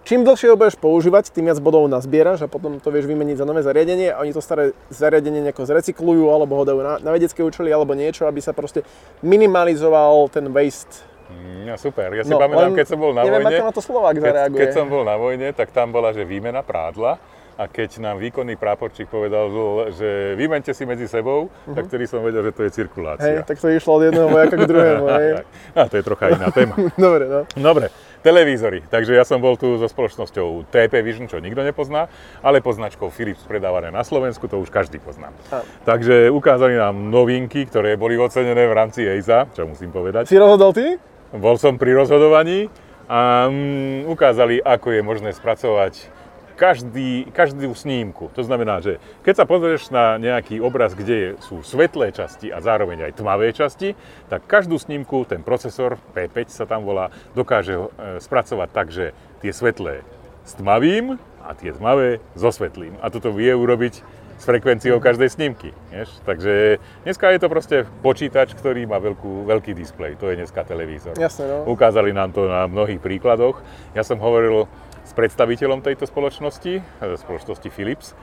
Čím 0.03 0.25
dlhšie 0.25 0.49
ho 0.49 0.57
budeš 0.57 0.81
používať, 0.81 1.29
tým 1.29 1.49
viac 1.49 1.61
bodov 1.61 1.85
nazbieraš 1.85 2.45
a 2.45 2.51
potom 2.51 2.81
to 2.81 2.89
vieš 2.89 3.05
vymeniť 3.05 3.37
za 3.37 3.45
nové 3.45 3.61
zariadenie 3.61 4.09
a 4.09 4.21
oni 4.25 4.33
to 4.33 4.41
staré 4.41 4.73
zariadenie 4.89 5.45
nejako 5.45 5.69
zrecyklujú 5.69 6.25
alebo 6.33 6.57
ho 6.57 6.63
dajú 6.65 6.81
na, 6.81 6.97
na 6.97 7.11
vedecké 7.13 7.45
účely 7.45 7.69
alebo 7.69 7.93
niečo, 7.93 8.25
aby 8.25 8.41
sa 8.41 8.51
proste 8.51 8.81
minimalizoval 9.21 10.33
ten 10.33 10.49
waste. 10.49 11.05
Mm, 11.27 11.67
ja, 11.67 11.75
super, 11.75 12.07
ja 12.15 12.23
si 12.23 12.31
No, 12.31 12.39
pamätám, 12.39 12.71
len 12.71 12.79
keď 12.79 12.87
som 12.87 12.99
bol 12.99 13.11
na 13.11 13.21
neviem, 13.27 13.43
vojne, 13.43 13.57
ako 13.59 13.65
na 13.67 13.73
to 13.75 13.83
Slovák 13.83 14.13
keď, 14.15 14.23
zareaguje. 14.23 14.59
keď 14.63 14.69
som 14.71 14.85
bol 14.87 15.03
na 15.03 15.15
vojne, 15.19 15.47
tak 15.51 15.67
tam 15.75 15.87
bola, 15.91 16.09
že 16.15 16.23
výmena 16.23 16.63
prádla 16.63 17.19
a 17.57 17.65
keď 17.65 17.97
nám 17.97 18.21
výkonný 18.21 18.53
práporčík 18.53 19.09
povedal, 19.09 19.49
že 19.89 20.37
vymente 20.37 20.69
si 20.77 20.85
medzi 20.85 21.09
sebou, 21.09 21.49
tak 21.65 21.89
vtedy 21.89 22.05
som 22.05 22.21
vedel, 22.21 22.45
že 22.45 22.53
to 22.53 22.61
je 22.61 22.69
Hej, 22.69 22.77
cirkulácia. 22.77 23.41
tak 23.41 23.57
to 23.57 23.67
išlo 23.73 23.97
od 23.97 24.03
jedného 24.05 24.29
vojaka 24.29 24.55
k 24.61 24.65
druhému. 24.69 25.05
Hej. 25.17 25.29
A 25.73 25.81
to 25.89 25.97
je 25.97 26.03
trocha 26.05 26.37
iná 26.37 26.53
téma. 26.53 26.77
Dobre, 27.01 27.25
no. 27.25 27.49
Dobre, 27.57 27.89
televízory. 28.21 28.85
Takže 28.85 29.17
ja 29.17 29.25
som 29.25 29.41
bol 29.41 29.57
tu 29.57 29.73
so 29.81 29.89
spoločnosťou 29.89 30.69
TP 30.69 31.01
Vision, 31.01 31.25
čo 31.25 31.41
nikto 31.41 31.65
nepozná, 31.65 32.05
ale 32.45 32.61
poznačkou 32.61 33.09
Philips 33.09 33.41
predávané 33.49 33.89
na 33.89 34.05
Slovensku, 34.05 34.45
to 34.45 34.61
už 34.61 34.69
každý 34.69 35.01
pozná. 35.01 35.33
Takže 35.81 36.29
ukázali 36.29 36.77
nám 36.77 37.09
novinky, 37.09 37.65
ktoré 37.65 37.97
boli 37.97 38.21
ocenené 38.21 38.69
v 38.69 38.73
rámci 38.77 39.01
EISA, 39.01 39.49
čo 39.57 39.65
musím 39.65 39.89
povedať. 39.89 40.29
Si 40.29 40.37
rozhodol 40.37 40.77
ty? 40.77 41.16
Bol 41.35 41.59
som 41.59 41.75
pri 41.75 41.91
rozhodovaní 41.91 42.71
a 43.11 43.51
mm, 43.51 44.07
ukázali, 44.07 44.63
ako 44.63 44.95
je 44.95 45.01
možné 45.03 45.35
spracovať 45.35 46.07
každý, 46.55 47.27
každú 47.35 47.75
snímku. 47.75 48.31
To 48.33 48.41
znamená, 48.47 48.79
že 48.79 49.03
keď 49.27 49.33
sa 49.43 49.45
pozrieš 49.45 49.91
na 49.91 50.15
nejaký 50.17 50.63
obraz, 50.63 50.95
kde 50.95 51.35
sú 51.43 51.61
svetlé 51.67 52.15
časti 52.15 52.47
a 52.47 52.63
zároveň 52.63 53.11
aj 53.11 53.19
tmavé 53.19 53.51
časti, 53.51 53.93
tak 54.31 54.47
každú 54.47 54.79
snímku 54.79 55.27
ten 55.27 55.43
procesor 55.43 55.99
P5 56.15 56.47
sa 56.47 56.63
tam 56.63 56.87
volá, 56.87 57.13
dokáže 57.35 57.75
e, 57.75 57.85
spracovať 58.23 58.69
tak, 58.71 58.87
že 58.89 59.11
tie 59.43 59.51
svetlé 59.51 60.07
s 60.47 60.55
tmavým 60.55 61.19
a 61.43 61.53
tie 61.53 61.75
tmavé 61.75 62.23
so 62.39 62.49
svetlým. 62.49 62.95
A 63.03 63.11
toto 63.11 63.35
vie 63.35 63.51
urobiť 63.51 64.01
s 64.37 64.43
frekvenciou 64.45 65.01
každej 65.01 65.33
snímky. 65.33 65.73
Vieš? 65.89 66.21
Takže 66.21 66.77
dneska 67.03 67.33
je 67.33 67.39
to 67.41 67.47
proste 67.49 67.77
počítač, 68.05 68.53
ktorý 68.53 68.85
má 68.85 69.01
veľkú, 69.01 69.49
veľký 69.49 69.73
displej. 69.73 70.15
To 70.21 70.29
je 70.29 70.37
dneska 70.37 70.61
televízor. 70.61 71.17
Jasné, 71.17 71.49
no. 71.49 71.65
Ukázali 71.65 72.13
nám 72.13 72.31
to 72.31 72.45
na 72.45 72.69
mnohých 72.69 73.01
príkladoch. 73.01 73.59
Ja 73.97 74.05
som 74.05 74.21
hovoril 74.21 74.69
s 75.01 75.11
predstaviteľom 75.17 75.81
tejto 75.81 76.05
spoločnosti, 76.05 76.73
e, 76.79 77.17
spoločnosti 77.17 77.69
Philips. 77.73 78.13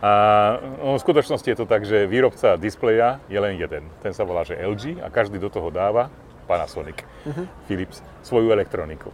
A 0.00 0.56
no, 0.80 0.96
v 0.96 1.00
skutočnosti 1.04 1.44
je 1.44 1.58
to 1.60 1.68
tak, 1.68 1.84
že 1.84 2.08
výrobca 2.08 2.56
displeja 2.56 3.20
je 3.28 3.36
len 3.36 3.60
jeden. 3.60 3.84
Ten 4.00 4.16
sa 4.16 4.24
volá, 4.24 4.48
že 4.48 4.56
LG 4.56 5.04
a 5.04 5.12
každý 5.12 5.36
do 5.36 5.52
toho 5.52 5.68
dáva 5.68 6.08
Panasonic, 6.48 7.04
Philips, 7.68 8.02
svoju 8.24 8.50
elektroniku. 8.50 9.12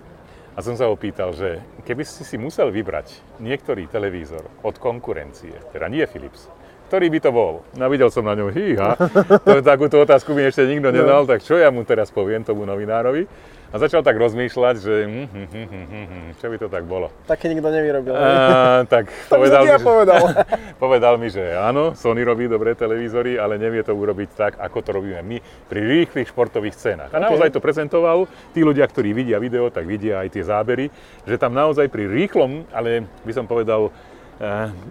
A 0.56 0.64
som 0.64 0.72
sa 0.72 0.88
ho 0.88 0.96
pýtal, 0.96 1.36
že 1.36 1.60
keby 1.84 2.00
si 2.08 2.24
si 2.24 2.40
musel 2.40 2.72
vybrať 2.72 3.12
niektorý 3.44 3.92
televízor 3.92 4.40
od 4.64 4.80
konkurencie, 4.80 5.52
teda 5.76 5.84
nie 5.92 6.00
Philips, 6.08 6.48
ktorý 6.88 7.12
by 7.12 7.18
to 7.20 7.28
bol? 7.28 7.60
No 7.76 7.92
videl 7.92 8.08
som 8.08 8.24
na 8.24 8.32
ňom 8.32 8.48
hýha, 8.56 8.96
to, 9.44 9.60
takúto 9.60 10.00
otázku 10.00 10.32
mi 10.32 10.48
ešte 10.48 10.64
nikto 10.64 10.88
nedal, 10.88 11.28
tak 11.28 11.44
čo 11.44 11.60
ja 11.60 11.68
mu 11.68 11.84
teraz 11.84 12.08
poviem 12.08 12.40
tomu 12.40 12.64
novinárovi? 12.64 13.28
A 13.74 13.82
začal 13.82 14.06
tak 14.06 14.14
rozmýšľať, 14.14 14.74
že 14.78 14.94
hm, 15.04 15.26
hm, 15.26 15.46
hm, 15.50 15.66
hm, 15.66 15.86
hm, 15.90 16.06
hm, 16.06 16.28
čo 16.38 16.46
by 16.46 16.56
to 16.56 16.68
tak 16.70 16.86
bolo. 16.86 17.10
Také 17.26 17.50
nikto 17.50 17.66
nevyrobil. 17.66 18.14
A, 18.14 18.86
tak 18.86 19.10
To 19.26 19.42
som 19.42 19.42
ti 19.42 19.68
ja 19.68 19.78
mi, 19.78 19.82
povedal. 19.82 20.22
že, 20.22 20.34
povedal 20.84 21.14
mi, 21.18 21.28
že 21.28 21.44
áno, 21.58 21.92
Sony 21.98 22.22
robí 22.22 22.46
dobré 22.46 22.78
televízory, 22.78 23.34
ale 23.36 23.58
nevie 23.58 23.82
to 23.82 23.90
urobiť 23.90 24.28
tak, 24.38 24.52
ako 24.62 24.78
to 24.86 24.90
robíme 24.94 25.18
my 25.26 25.36
pri 25.66 25.80
rýchlych 25.82 26.30
športových 26.30 26.78
scénach. 26.78 27.10
A 27.10 27.18
naozaj 27.18 27.50
to 27.50 27.58
prezentoval, 27.58 28.30
tí 28.54 28.62
ľudia, 28.62 28.86
ktorí 28.86 29.10
vidia 29.10 29.42
video, 29.42 29.66
tak 29.66 29.82
vidia 29.82 30.22
aj 30.22 30.30
tie 30.30 30.44
zábery, 30.46 30.86
že 31.26 31.34
tam 31.34 31.50
naozaj 31.50 31.90
pri 31.90 32.06
rýchlom, 32.06 32.70
ale 32.70 33.02
by 33.26 33.32
som 33.34 33.50
povedal, 33.50 33.90
eh, 33.90 34.15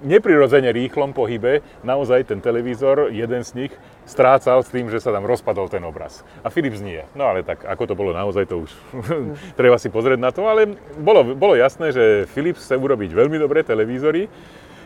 neprirodzene 0.01 0.73
rýchlom 0.73 1.13
pohybe, 1.13 1.61
naozaj 1.85 2.33
ten 2.33 2.41
televízor, 2.41 3.13
jeden 3.13 3.45
z 3.45 3.51
nich, 3.53 3.73
strácal 4.09 4.65
s 4.65 4.69
tým, 4.73 4.89
že 4.89 5.01
sa 5.01 5.13
tam 5.13 5.25
rozpadol 5.25 5.69
ten 5.69 5.81
obraz. 5.85 6.25
A 6.41 6.49
Philips 6.49 6.81
nie. 6.81 7.01
No 7.13 7.29
ale 7.29 7.45
tak, 7.45 7.65
ako 7.65 7.83
to 7.85 7.95
bolo 7.97 8.11
naozaj, 8.13 8.49
to 8.49 8.65
už 8.65 8.71
treba 9.59 9.77
si 9.77 9.93
pozrieť 9.93 10.19
na 10.21 10.33
to, 10.33 10.45
ale 10.49 10.77
bolo, 10.97 11.37
bolo 11.37 11.53
jasné, 11.53 11.93
že 11.93 12.29
Philips 12.33 12.65
chce 12.65 12.77
urobiť 12.77 13.13
veľmi 13.13 13.37
dobré 13.37 13.61
televízory. 13.61 14.29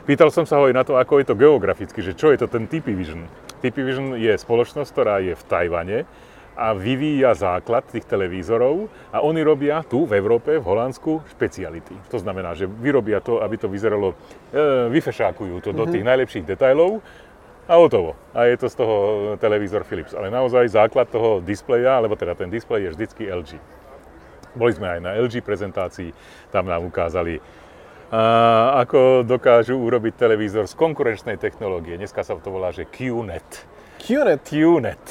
Pýtal 0.04 0.34
som 0.34 0.44
sa 0.44 0.58
ho 0.58 0.68
aj 0.68 0.76
na 0.76 0.84
to, 0.84 0.98
ako 0.98 1.22
je 1.22 1.26
to 1.30 1.38
geograficky, 1.38 2.02
že 2.02 2.18
čo 2.18 2.34
je 2.34 2.42
to 2.42 2.48
ten 2.50 2.66
TP 2.66 2.98
Vision. 2.98 3.30
TP 3.62 3.84
Vision 3.84 4.16
je 4.16 4.32
spoločnosť, 4.34 4.90
ktorá 4.90 5.22
je 5.22 5.36
v 5.36 5.44
Tajvane 5.46 6.00
a 6.60 6.76
vyvíja 6.76 7.32
základ 7.32 7.88
tých 7.88 8.04
televízorov 8.04 8.92
a 9.16 9.24
oni 9.24 9.40
robia 9.40 9.80
tu 9.88 10.04
v 10.04 10.20
Európe, 10.20 10.60
v 10.60 10.68
Holandsku, 10.68 11.24
špeciality. 11.32 11.96
To 12.12 12.20
znamená, 12.20 12.52
že 12.52 12.68
vyrobia 12.68 13.24
to, 13.24 13.40
aby 13.40 13.56
to 13.56 13.72
vyzeralo, 13.72 14.12
e, 14.52 14.92
vyfešákujú 14.92 15.64
to 15.64 15.72
do 15.72 15.88
tých 15.88 16.04
najlepších 16.04 16.44
detailov 16.44 17.00
a 17.64 17.80
hotovo. 17.80 18.20
A 18.36 18.52
je 18.52 18.60
to 18.60 18.68
z 18.68 18.76
toho 18.76 18.96
televízor 19.40 19.88
Philips. 19.88 20.12
Ale 20.12 20.28
naozaj 20.28 20.68
základ 20.68 21.08
toho 21.08 21.40
displeja, 21.40 21.96
alebo 21.96 22.20
teda 22.20 22.36
ten 22.36 22.52
displej 22.52 22.92
je 22.92 22.94
vždycky 23.00 23.24
LG. 23.32 23.56
Boli 24.60 24.76
sme 24.76 24.92
aj 24.92 25.00
na 25.00 25.16
LG 25.16 25.40
prezentácii, 25.40 26.12
tam 26.52 26.68
nám 26.68 26.84
ukázali, 26.84 27.40
a 28.10 28.82
ako 28.82 29.22
dokážu 29.22 29.78
urobiť 29.78 30.18
televízor 30.18 30.66
z 30.66 30.74
konkurenčnej 30.74 31.38
technológie. 31.38 31.94
Dneska 31.94 32.26
sa 32.26 32.34
to 32.42 32.50
volá, 32.50 32.74
že 32.74 32.90
QNET. 32.90 33.70
QNET. 34.02 34.42
QNET. 34.50 35.06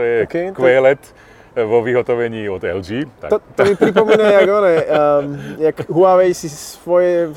To 0.00 0.02
je 0.02 0.16
OK, 0.24 0.36
to- 0.48 0.56
QLED 0.56 1.02
vo 1.60 1.78
vyhotovení 1.82 2.48
od 2.48 2.62
LG. 2.62 2.88
Tak, 3.20 3.30
To, 3.30 3.36
to 3.52 3.60
mi 3.64 3.74
pripomína, 3.76 4.24
jak, 4.32 4.48
one, 4.48 4.74
um, 4.80 4.84
jak 5.58 5.76
Huawei 5.90 6.32
si 6.32 6.48
svoje 6.48 7.28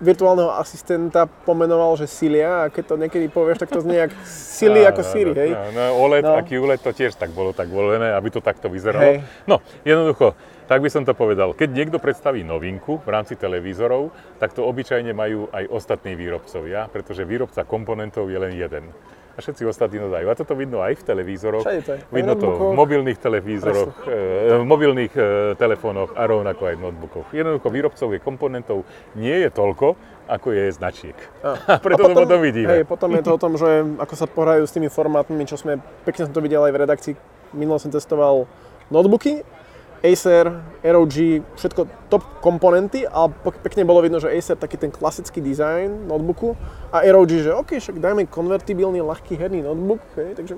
virtuálneho 0.00 0.48
asistenta 0.56 1.28
pomenoval, 1.28 1.92
že 1.94 2.08
Silia 2.08 2.64
a 2.64 2.72
keď 2.72 2.84
to 2.88 2.94
niekedy 2.96 3.28
povieš, 3.28 3.60
tak 3.60 3.68
to 3.68 3.84
znie 3.84 4.00
jak 4.00 4.12
Sili 4.24 4.80
ako 4.80 5.04
Siri, 5.04 5.36
hej? 5.36 5.50
No, 5.52 5.60
no, 5.76 5.84
OLED 6.00 6.24
No. 6.24 6.34
a 6.34 6.42
QLED 6.42 6.80
to 6.80 6.96
tiež 6.96 7.12
tak 7.14 7.30
bolo 7.30 7.52
tak 7.52 7.68
volené, 7.68 8.16
aby 8.16 8.32
to 8.32 8.40
takto 8.40 8.72
vyzeralo. 8.72 9.20
Hej. 9.20 9.28
No, 9.44 9.60
jednoducho, 9.84 10.32
tak 10.64 10.80
by 10.80 10.88
som 10.88 11.04
to 11.04 11.12
povedal. 11.12 11.52
Keď 11.52 11.68
niekto 11.68 12.00
predstaví 12.00 12.40
novinku 12.40 12.96
v 12.96 13.08
rámci 13.12 13.36
televízorov, 13.36 14.08
tak 14.40 14.56
to 14.56 14.64
obyčajne 14.64 15.12
majú 15.12 15.52
aj 15.52 15.68
ostatní 15.68 16.16
výrobcovia, 16.16 16.88
pretože 16.88 17.28
výrobca 17.28 17.60
komponentov 17.62 18.32
je 18.32 18.38
len 18.40 18.56
jeden. 18.56 18.88
A 19.40 19.48
všetci 19.48 19.64
ostatní 19.64 19.96
to 19.96 20.12
dajú. 20.12 20.28
A 20.28 20.36
toto 20.36 20.52
vidno 20.52 20.84
aj 20.84 21.00
v 21.00 21.02
televízoroch. 21.08 21.64
To 21.64 21.96
Vidno 22.12 22.36
to 22.36 22.46
v 22.52 22.76
mobilných 22.76 23.16
televízoroch, 23.16 24.04
e, 24.04 24.60
v 24.60 24.66
mobilných 24.68 25.12
e, 25.16 25.22
telefónoch 25.56 26.12
a 26.12 26.28
rovnako 26.28 26.68
aj 26.68 26.74
v 26.76 26.80
notebookoch. 26.84 27.26
Jednoducho 27.32 27.68
výrobcov 27.72 28.08
je 28.12 28.20
komponentov 28.20 28.84
nie 29.16 29.32
je 29.32 29.48
toľko, 29.48 29.96
ako 30.28 30.48
je 30.52 30.64
značiek. 30.76 31.16
A 31.40 31.80
preto 31.84 32.04
to 32.04 32.12
potom 32.12 32.44
vidíme. 32.44 32.68
Hej, 32.68 32.84
potom 32.84 33.16
je 33.16 33.24
to 33.24 33.32
o 33.32 33.40
tom, 33.40 33.56
že 33.56 33.96
ako 33.96 34.12
sa 34.12 34.28
pohrajú 34.28 34.68
s 34.68 34.76
tými 34.76 34.92
formátmi, 34.92 35.48
čo 35.48 35.56
sme, 35.56 35.80
pekne 36.04 36.28
som 36.28 36.36
to 36.36 36.44
videl 36.44 36.60
aj 36.68 36.76
v 36.76 36.80
redakcii, 36.84 37.14
minulo 37.56 37.80
som 37.80 37.88
testoval 37.88 38.44
notebooky 38.92 39.40
Acer, 40.00 40.48
ROG, 40.80 41.44
všetko 41.60 42.08
top 42.08 42.24
komponenty, 42.40 43.04
pek- 43.44 43.60
pekne 43.60 43.84
bolo 43.84 44.00
vidno, 44.00 44.16
že 44.16 44.32
Acer 44.32 44.56
taký 44.56 44.80
ten 44.80 44.88
klasický 44.88 45.44
design 45.44 46.08
notebooku 46.08 46.56
a 46.88 47.04
ROG, 47.04 47.28
že 47.28 47.52
OK, 47.52 47.76
však 47.76 48.00
dajme 48.00 48.24
konvertibilný, 48.24 49.04
ľahký 49.04 49.36
herný 49.36 49.60
notebook, 49.60 50.00
hej, 50.16 50.32
takže 50.40 50.56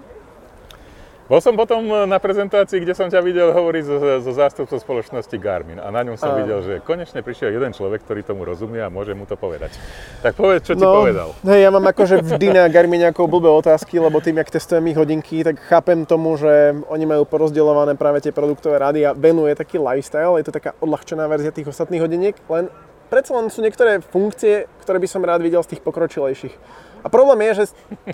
Bol 1.32 1.40
som 1.40 1.56
potom 1.56 2.04
na 2.04 2.20
prezentácii, 2.20 2.84
kde 2.84 2.92
som 2.92 3.08
ťa 3.08 3.24
videl 3.24 3.56
hovoriť 3.56 3.84
so, 3.88 3.96
so 4.20 4.32
zástupcom 4.36 4.76
spoločnosti 4.76 5.32
Garmin 5.40 5.80
a 5.80 5.88
na 5.88 6.04
ňom 6.04 6.20
som 6.20 6.36
Áno. 6.36 6.44
videl, 6.44 6.60
že 6.60 6.84
konečne 6.84 7.24
prišiel 7.24 7.56
jeden 7.56 7.72
človek, 7.72 8.04
ktorý 8.04 8.20
tomu 8.20 8.44
rozumie 8.44 8.84
a 8.84 8.92
môže 8.92 9.16
mu 9.16 9.24
to 9.24 9.32
povedať. 9.40 9.72
Tak 10.20 10.36
povedz, 10.36 10.68
čo 10.68 10.76
ti 10.76 10.84
povedal. 10.84 11.32
Hej, 11.40 11.64
ja 11.64 11.72
mám 11.72 11.88
akože 11.88 12.20
vždy 12.20 12.52
na 12.52 12.68
Garmin 12.68 13.00
nejakou 13.08 13.24
blbé 13.32 13.48
otázky, 13.48 13.96
lebo 13.96 14.20
tým, 14.20 14.44
jak 14.44 14.52
testujem 14.52 14.84
ich 14.92 14.98
hodinky, 15.00 15.40
tak 15.40 15.56
chápem 15.72 16.04
tomu, 16.04 16.36
že 16.36 16.76
oni 16.92 17.08
majú 17.08 17.24
porozdeľované 17.24 17.96
práve 17.96 18.20
tie 18.20 18.36
produktové 18.36 18.76
rady 18.76 19.08
a 19.08 19.16
venuje 19.16 19.56
taký 19.56 19.80
lifestyle, 19.80 20.36
je 20.36 20.44
to 20.44 20.52
taká 20.52 20.76
odľahčená 20.84 21.24
verzia 21.32 21.48
tých 21.48 21.72
ostatných 21.72 22.04
hodiniek, 22.04 22.36
len 22.52 22.68
predsa 23.08 23.32
len 23.40 23.48
sú 23.48 23.64
niektoré 23.64 24.04
funkcie, 24.04 24.68
ktoré 24.84 25.00
by 25.00 25.08
som 25.08 25.24
rád 25.24 25.40
videl 25.40 25.64
z 25.64 25.72
tých 25.72 25.80
pokročilejších. 25.80 26.91
A 27.02 27.11
problém 27.11 27.50
je, 27.50 27.62
že 27.62 27.64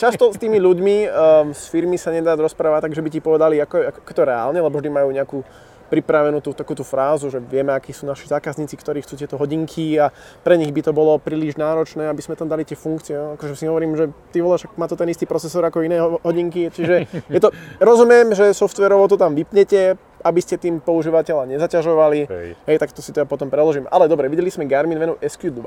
často 0.00 0.32
s 0.32 0.40
tými 0.40 0.56
ľuďmi 0.56 0.96
um, 1.04 1.10
z 1.52 1.62
firmy 1.68 2.00
sa 2.00 2.08
nedá 2.08 2.32
rozprávať 2.34 2.88
tak, 2.88 2.96
že 2.96 3.04
by 3.04 3.10
ti 3.12 3.20
povedali, 3.20 3.60
ako, 3.60 3.92
ako 3.92 4.12
to 4.12 4.22
reálne, 4.24 4.58
lebo 4.58 4.80
vždy 4.80 4.90
majú 4.90 5.08
nejakú 5.12 5.38
pripravenú 5.88 6.44
tú 6.44 6.52
takúto 6.52 6.84
frázu, 6.84 7.32
že 7.32 7.40
vieme, 7.40 7.72
akí 7.72 7.96
sú 7.96 8.04
naši 8.04 8.28
zákazníci, 8.28 8.76
ktorí 8.76 9.00
chcú 9.00 9.16
tieto 9.16 9.40
hodinky 9.40 9.96
a 9.96 10.12
pre 10.44 10.60
nich 10.60 10.68
by 10.68 10.84
to 10.84 10.92
bolo 10.92 11.16
príliš 11.16 11.56
náročné, 11.56 12.12
aby 12.12 12.20
sme 12.20 12.36
tam 12.36 12.46
dali 12.46 12.62
tie 12.68 12.76
funkcie. 12.76 13.16
No, 13.16 13.34
Akože 13.40 13.56
si 13.56 13.64
hovorím, 13.64 13.96
že 13.96 14.12
ty 14.30 14.44
vole, 14.44 14.60
však 14.60 14.76
má 14.76 14.84
to 14.84 15.00
ten 15.00 15.08
istý 15.08 15.24
procesor 15.24 15.64
ako 15.64 15.80
iné 15.80 15.96
ho- 15.98 16.20
hodinky, 16.20 16.68
čiže 16.68 17.08
je 17.32 17.40
to, 17.40 17.48
rozumiem, 17.80 18.36
že 18.36 18.52
softverovo 18.52 19.08
to 19.08 19.16
tam 19.16 19.32
vypnete, 19.32 19.96
aby 20.20 20.40
ste 20.44 20.60
tým 20.60 20.84
používateľa 20.84 21.48
nezaťažovali. 21.56 22.20
Hej. 22.28 22.48
Hej, 22.68 22.76
tak 22.76 22.92
to 22.92 23.00
si 23.00 23.10
to 23.16 23.24
ja 23.24 23.26
potom 23.26 23.48
preložím. 23.48 23.88
Ale 23.88 24.12
dobre, 24.12 24.28
videli 24.28 24.52
sme 24.52 24.68
Garmin 24.68 25.00
Venu 25.00 25.16
SQ2. 25.24 25.64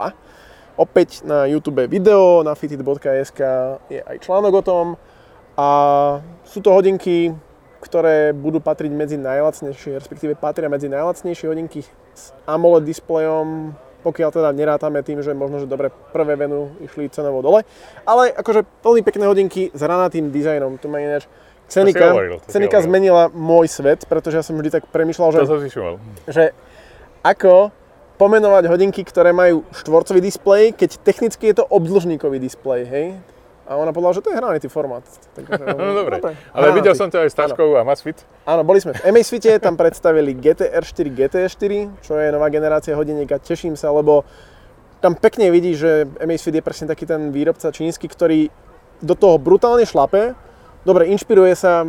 Opäť 0.80 1.28
na 1.28 1.46
YouTube 1.46 1.84
video, 1.88 2.44
na 2.48 2.56
fitit.sk 2.56 3.40
je 3.92 4.00
aj 4.00 4.18
článok 4.24 4.54
o 4.60 4.64
tom. 4.64 4.86
A 5.60 5.68
sú 6.48 6.64
to 6.64 6.72
hodinky, 6.72 7.36
ktoré 7.84 8.32
budú 8.32 8.62
patriť 8.64 8.92
medzi 8.94 9.18
najlacnejšie, 9.20 10.00
respektíve 10.00 10.38
patria 10.40 10.72
medzi 10.72 10.88
najlacnejšie 10.88 11.50
hodinky 11.50 11.84
s 12.14 12.32
AMOLED 12.48 12.88
displejom, 12.88 13.76
pokiaľ 14.02 14.30
teda 14.32 14.50
nerátame 14.54 15.02
tým, 15.04 15.20
že 15.20 15.36
možno, 15.36 15.60
že 15.62 15.68
dobre 15.68 15.92
prvé 16.14 16.38
Venu 16.40 16.74
išli 16.82 17.12
cenovo 17.12 17.44
dole. 17.44 17.68
Ale 18.08 18.32
akože 18.32 18.64
veľmi 18.82 19.02
pekné 19.04 19.26
hodinky 19.28 19.70
s 19.74 19.82
ranatým 19.82 20.32
dizajnom. 20.32 20.78
Tu 20.80 20.88
má 20.88 21.02
ináč 21.02 21.28
Cenika, 21.72 22.12
hovoril, 22.12 22.44
Cenika 22.52 22.84
zmenila 22.84 23.32
môj 23.32 23.72
svet, 23.72 24.04
pretože 24.04 24.36
ja 24.36 24.44
som 24.44 24.60
vždy 24.60 24.76
tak 24.76 24.84
premyšľal, 24.92 25.32
že 25.32 25.42
že 26.28 26.44
ako 27.24 27.72
pomenovať 28.22 28.70
hodinky, 28.70 29.02
ktoré 29.02 29.34
majú 29.34 29.66
štvorcový 29.74 30.22
displej, 30.22 30.78
keď 30.78 31.02
technicky 31.02 31.50
je 31.50 31.58
to 31.58 31.66
obdĺžníkový 31.66 32.38
displej, 32.38 32.86
hej? 32.86 33.08
A 33.66 33.80
ona 33.80 33.90
povedala, 33.90 34.14
že 34.14 34.22
to 34.22 34.30
je 34.30 34.38
hranitý 34.38 34.70
formát. 34.70 35.02
Takže, 35.34 35.58
No 35.82 35.98
dobre, 35.98 36.22
ale 36.22 36.36
hranatý. 36.54 36.78
videl 36.78 36.94
som 36.94 37.10
ťa 37.10 37.26
aj 37.26 37.30
s 37.34 37.36
taškou 37.40 37.74
a 37.74 37.82
Masfit. 37.82 38.22
Áno, 38.46 38.62
boli 38.62 38.78
sme 38.78 38.94
v 38.94 39.10
Amazfite, 39.10 39.58
tam 39.58 39.74
predstavili 39.74 40.38
GTR 40.38 40.86
4, 40.86 41.08
GT4, 41.18 41.72
čo 42.06 42.14
je 42.14 42.30
nová 42.30 42.54
generácia 42.54 42.94
hodiniek 42.94 43.32
a 43.34 43.42
teším 43.42 43.74
sa, 43.74 43.90
lebo 43.90 44.22
tam 45.02 45.18
pekne 45.18 45.50
vidí, 45.50 45.74
že 45.74 46.06
Amazfit 46.22 46.54
je 46.54 46.62
presne 46.62 46.86
taký 46.94 47.10
ten 47.10 47.34
výrobca 47.34 47.74
čínsky, 47.74 48.06
ktorý 48.06 48.54
do 49.02 49.18
toho 49.18 49.42
brutálne 49.42 49.82
šlape. 49.82 50.38
Dobre, 50.86 51.10
inšpiruje 51.10 51.58
sa 51.58 51.82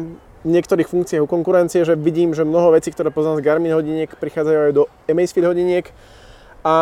v 0.42 0.48
niektorých 0.48 0.88
funkciách 0.88 1.22
u 1.22 1.28
konkurencie, 1.28 1.84
že 1.84 1.92
vidím, 1.92 2.32
že 2.32 2.46
mnoho 2.48 2.72
vecí, 2.72 2.88
ktoré 2.88 3.12
poznám 3.12 3.42
z 3.42 3.46
Garmin 3.46 3.74
hodiniek, 3.76 4.08
prichádzajú 4.16 4.58
aj 4.70 4.72
do 4.72 4.84
Amazfit 5.10 5.44
hodiniek 5.44 5.86
a 6.62 6.74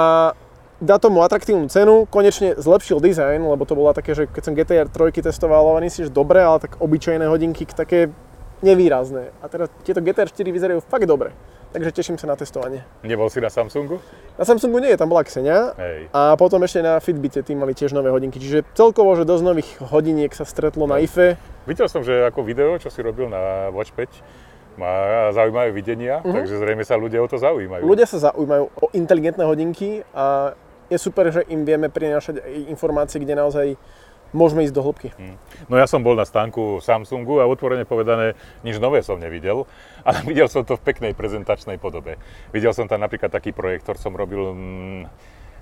dá 0.81 0.97
tomu 0.97 1.21
atraktívnu 1.21 1.69
cenu, 1.69 2.09
konečne 2.09 2.57
zlepšil 2.57 3.01
dizajn, 3.05 3.45
lebo 3.45 3.69
to 3.69 3.77
bola 3.77 3.93
také, 3.93 4.17
že 4.17 4.25
keď 4.29 4.43
som 4.45 4.57
GTR 4.57 4.89
3 4.89 5.25
testoval, 5.29 5.69
hovorím 5.69 5.93
si, 5.93 6.09
že 6.09 6.13
dobre, 6.13 6.41
ale 6.41 6.61
tak 6.61 6.81
obyčajné 6.81 7.29
hodinky 7.29 7.69
také 7.69 8.09
nevýrazné. 8.65 9.33
A 9.41 9.49
teraz 9.49 9.73
tieto 9.85 10.01
GTR 10.01 10.29
4 10.29 10.37
vyzerajú 10.53 10.81
fakt 10.85 11.05
dobre. 11.05 11.33
Takže 11.71 11.95
teším 11.95 12.19
sa 12.19 12.27
na 12.27 12.35
testovanie. 12.35 12.83
Nebol 13.07 13.31
si 13.31 13.39
na 13.39 13.47
Samsungu? 13.47 14.03
Na 14.35 14.43
Samsungu 14.43 14.83
nie, 14.83 14.91
tam 14.99 15.07
bola 15.07 15.23
Xenia. 15.23 15.71
Hej. 15.79 16.11
A 16.11 16.35
potom 16.35 16.59
ešte 16.67 16.83
na 16.83 16.99
Fitbite 16.99 17.47
tým 17.47 17.63
mali 17.63 17.79
tiež 17.79 17.95
nové 17.95 18.11
hodinky. 18.11 18.43
Čiže 18.43 18.67
celkovo, 18.75 19.15
že 19.15 19.23
dosť 19.23 19.45
nových 19.47 19.71
hodiniek 19.79 20.35
sa 20.35 20.43
stretlo 20.43 20.91
na 20.91 20.99
IFE. 20.99 21.39
Videl 21.71 21.87
som, 21.87 22.03
že 22.03 22.27
ako 22.27 22.43
video, 22.43 22.75
čo 22.83 22.91
si 22.91 22.99
robil 23.07 23.31
na 23.31 23.71
Watch 23.71 23.95
5, 23.95 24.11
má 24.81 25.29
zaujímavé 25.37 25.71
videnia, 25.77 26.25
takže 26.25 26.57
zrejme 26.57 26.81
sa 26.89 26.97
ľudia 26.97 27.21
o 27.21 27.29
to 27.29 27.37
zaujímajú. 27.37 27.85
Ľudia 27.85 28.09
sa 28.09 28.33
zaujímajú 28.33 28.65
o 28.73 28.87
inteligentné 28.97 29.45
hodinky 29.45 30.01
a 30.17 30.57
je 30.89 30.97
super, 30.97 31.29
že 31.29 31.45
im 31.53 31.69
vieme 31.69 31.93
prinášať 31.93 32.41
informácie, 32.73 33.21
kde 33.21 33.37
naozaj 33.37 33.67
môžeme 34.31 34.63
ísť 34.67 34.75
do 34.75 34.83
hĺbky. 34.83 35.09
No 35.67 35.75
ja 35.79 35.87
som 35.91 36.03
bol 36.03 36.15
na 36.15 36.27
stánku 36.27 36.79
Samsungu 36.83 37.43
a 37.43 37.51
otvorene 37.51 37.83
povedané, 37.87 38.39
nič 38.63 38.79
nové 38.79 39.03
som 39.03 39.19
nevidel, 39.19 39.67
ale 40.07 40.23
videl 40.27 40.47
som 40.47 40.63
to 40.65 40.79
v 40.79 40.87
peknej 40.87 41.13
prezentačnej 41.15 41.77
podobe. 41.79 42.17
Videl 42.55 42.75
som 42.75 42.87
tam 42.87 43.03
napríklad 43.03 43.31
taký 43.31 43.51
projektor, 43.51 43.99
som 43.99 44.15
robil 44.15 44.55
mm, 44.55 45.03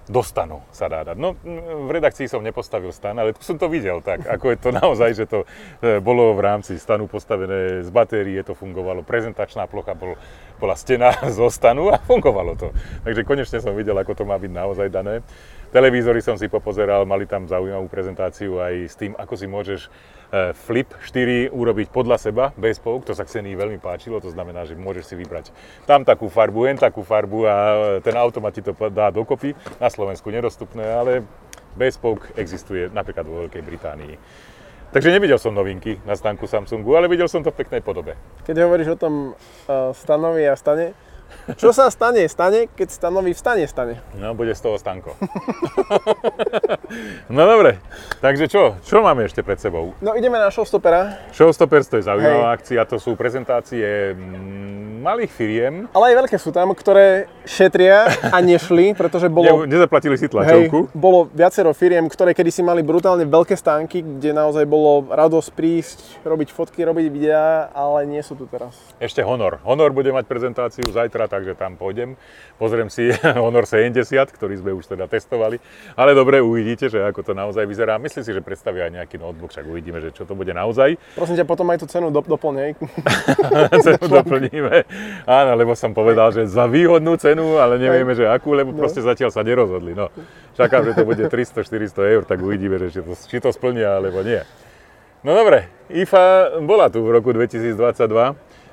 do 0.09 0.25
stanu 0.25 0.65
sa 0.73 0.89
dá 0.89 1.05
dať. 1.05 1.17
No, 1.21 1.37
v 1.85 1.91
redakcii 1.93 2.27
som 2.27 2.41
nepostavil 2.41 2.91
stan, 2.91 3.15
ale 3.21 3.37
tu 3.37 3.45
som 3.45 3.61
to 3.61 3.69
videl 3.69 4.01
tak, 4.01 4.25
ako 4.25 4.57
je 4.57 4.59
to 4.59 4.71
naozaj, 4.81 5.11
že 5.13 5.25
to 5.29 5.45
e, 5.85 6.01
bolo 6.01 6.33
v 6.33 6.41
rámci 6.41 6.81
stanu 6.81 7.07
postavené 7.07 7.85
z 7.85 7.91
batérie, 7.93 8.41
to 8.41 8.57
fungovalo, 8.57 9.05
prezentačná 9.05 9.69
plocha 9.69 9.93
bol, 9.93 10.17
bola 10.59 10.75
stena 10.75 11.15
zo 11.39 11.49
stanu 11.49 11.89
a 11.89 12.03
fungovalo 12.03 12.59
to. 12.59 12.75
Takže 13.07 13.23
konečne 13.25 13.59
som 13.63 13.73
videl, 13.73 13.95
ako 13.97 14.13
to 14.13 14.25
má 14.27 14.37
byť 14.37 14.53
naozaj 14.53 14.89
dané. 14.91 15.23
Televízory 15.69 16.25
som 16.25 16.41
si 16.41 16.49
popozeral, 16.49 17.05
mali 17.05 17.29
tam 17.29 17.45
zaujímavú 17.45 17.93
prezentáciu 17.93 18.57
aj 18.57 18.75
s 18.89 18.97
tým, 18.97 19.13
ako 19.13 19.35
si 19.37 19.45
môžeš 19.45 19.81
e, 19.85 19.89
Flip 20.57 20.89
4 20.97 21.53
urobiť 21.53 21.93
podľa 21.93 22.17
seba, 22.17 22.57
bez 22.57 22.81
pouk, 22.81 23.05
to 23.05 23.13
sa 23.13 23.29
Xenii 23.29 23.53
veľmi 23.53 23.77
páčilo, 23.77 24.17
to 24.17 24.33
znamená, 24.33 24.65
že 24.65 24.81
môžeš 24.81 25.13
si 25.13 25.15
vybrať 25.21 25.53
tam 25.85 26.09
takú 26.09 26.33
farbu, 26.33 26.73
hen 26.73 26.81
takú 26.81 27.05
farbu 27.05 27.39
a 27.45 27.55
e, 27.55 27.77
ten 28.01 28.17
automat 28.17 28.57
ti 28.57 28.65
to 28.65 28.73
dá 28.89 29.13
dokopy. 29.13 29.53
Na 29.77 29.93
Slovensku 29.93 30.33
nedostupné, 30.33 30.89
ale 30.89 31.21
bez 31.77 32.01
pouk 32.01 32.33
existuje 32.41 32.89
napríklad 32.89 33.29
vo 33.29 33.45
Veľkej 33.45 33.61
Británii. 33.61 34.15
Takže 34.89 35.13
nevidel 35.13 35.37
som 35.37 35.53
novinky 35.53 36.01
na 36.09 36.17
stánku 36.17 36.49
Samsungu, 36.49 36.97
ale 36.97 37.13
videl 37.13 37.29
som 37.29 37.45
to 37.45 37.53
v 37.53 37.61
peknej 37.61 37.85
podobe. 37.85 38.17
Keď 38.49 38.57
hovoríš 38.65 38.97
o 38.97 39.01
tom 39.01 39.15
uh, 39.37 39.93
stanovi 39.93 40.49
a 40.49 40.57
stane, 40.57 40.97
čo 41.61 41.73
sa 41.73 41.89
stane, 41.89 42.25
stane, 42.29 42.69
keď 42.73 42.89
stanovi 42.93 43.33
vstane, 43.35 43.65
stane. 43.67 44.01
No, 44.17 44.37
bude 44.37 44.55
z 44.55 44.61
toho 44.63 44.77
stanko. 44.79 45.17
no 47.35 47.43
dobre, 47.43 47.83
takže 48.23 48.47
čo? 48.47 48.79
Čo 48.85 49.03
máme 49.03 49.27
ešte 49.27 49.43
pred 49.43 49.59
sebou? 49.59 49.97
No 49.99 50.15
ideme 50.15 50.39
na 50.39 50.53
showstoppera, 50.53 51.33
Showstoppers 51.35 51.89
to 51.89 51.97
je 51.99 52.05
zaujímavá 52.07 52.55
akcia, 52.55 52.85
to 52.87 53.01
sú 53.01 53.19
prezentácie 53.19 54.15
mm, 54.15 55.03
malých 55.03 55.33
firiem. 55.33 55.75
ale 55.91 56.15
aj 56.15 56.15
veľké 56.25 56.37
sú 56.39 56.55
tam, 56.55 56.71
ktoré 56.71 57.27
šetria 57.49 58.07
a 58.29 58.39
nešli, 58.45 58.93
pretože 58.95 59.27
bolo... 59.33 59.65
Ne, 59.65 59.75
nezaplatili 59.75 60.21
si 60.21 60.29
Hej, 60.29 60.33
tlačovku. 60.37 60.93
bolo 60.95 61.27
viacero 61.33 61.73
firiem, 61.73 62.07
ktoré 62.07 62.37
kedysi 62.37 62.63
mali 62.63 62.85
brutálne 62.85 63.25
veľké 63.25 63.57
stánky, 63.59 64.05
kde 64.05 64.31
naozaj 64.37 64.69
bolo 64.69 65.09
radosť 65.11 65.49
prísť, 65.57 65.99
robiť 66.23 66.49
fotky, 66.55 66.85
robiť 66.85 67.07
videá, 67.11 67.73
ale 67.75 68.07
nie 68.07 68.23
sú 68.23 68.37
tu 68.37 68.45
teraz. 68.45 68.77
Ešte 69.03 69.25
Honor. 69.27 69.59
Honor 69.67 69.91
bude 69.91 70.13
mať 70.15 70.29
prezentáciu 70.31 70.87
zajtra, 70.87 71.18
takže 71.27 71.59
tam 71.59 71.75
pôjdem. 71.75 72.15
Pozriem 72.61 72.87
si 72.93 73.11
Honor 73.43 73.67
70, 73.67 73.99
ktorý 74.31 74.55
sme 74.61 74.71
už 74.77 74.95
teda 74.95 75.11
testovali. 75.11 75.59
Ale 75.99 76.15
dobre, 76.15 76.39
uvidíte, 76.39 76.87
že 76.87 77.03
ako 77.03 77.27
to 77.27 77.33
naozaj 77.35 77.65
vyzerá. 77.67 77.99
Myslím 77.99 78.23
si, 78.23 78.31
že 78.31 78.45
predstavia 78.45 78.87
aj 78.87 79.03
nejaký 79.03 79.17
notebook, 79.19 79.51
však 79.51 79.67
uvidíme, 79.67 79.99
že 79.99 80.15
čo 80.15 80.29
to 80.29 80.37
bude 80.37 80.53
naozaj. 80.53 80.95
Prosím 81.17 81.41
ťa, 81.41 81.47
potom 81.49 81.67
aj 81.73 81.83
tú 81.83 81.87
cenu 81.89 82.13
do, 82.13 82.21
doplnej. 82.21 82.77
cenu 83.89 84.05
doplníme. 84.07 84.85
Áno, 85.25 85.53
lebo 85.57 85.73
som 85.73 85.97
povedal, 85.97 86.31
že 86.31 86.45
za 86.47 86.69
výhodnú 86.69 87.17
cenu, 87.17 87.57
ale 87.57 87.81
nevieme, 87.81 88.13
že 88.13 88.29
akú, 88.29 88.53
lebo 88.53 88.77
proste 88.77 89.01
zatiaľ 89.01 89.33
sa 89.33 89.41
nerozhodli. 89.41 89.97
No, 89.97 90.13
čakám, 90.55 90.85
že 90.85 90.93
to 90.93 91.09
bude 91.09 91.25
300-400 91.25 92.15
eur, 92.15 92.23
tak 92.29 92.39
uvidíme, 92.45 92.77
že 92.77 92.93
či 92.93 93.01
to, 93.01 93.13
či 93.17 93.39
to 93.41 93.51
splnia, 93.51 93.97
alebo 93.97 94.21
nie. 94.21 94.45
No 95.27 95.35
dobre, 95.35 95.67
IFA 95.91 96.59
bola 96.63 96.87
tu 96.95 97.03
v 97.03 97.11
roku 97.11 97.35
2022. 97.35 97.75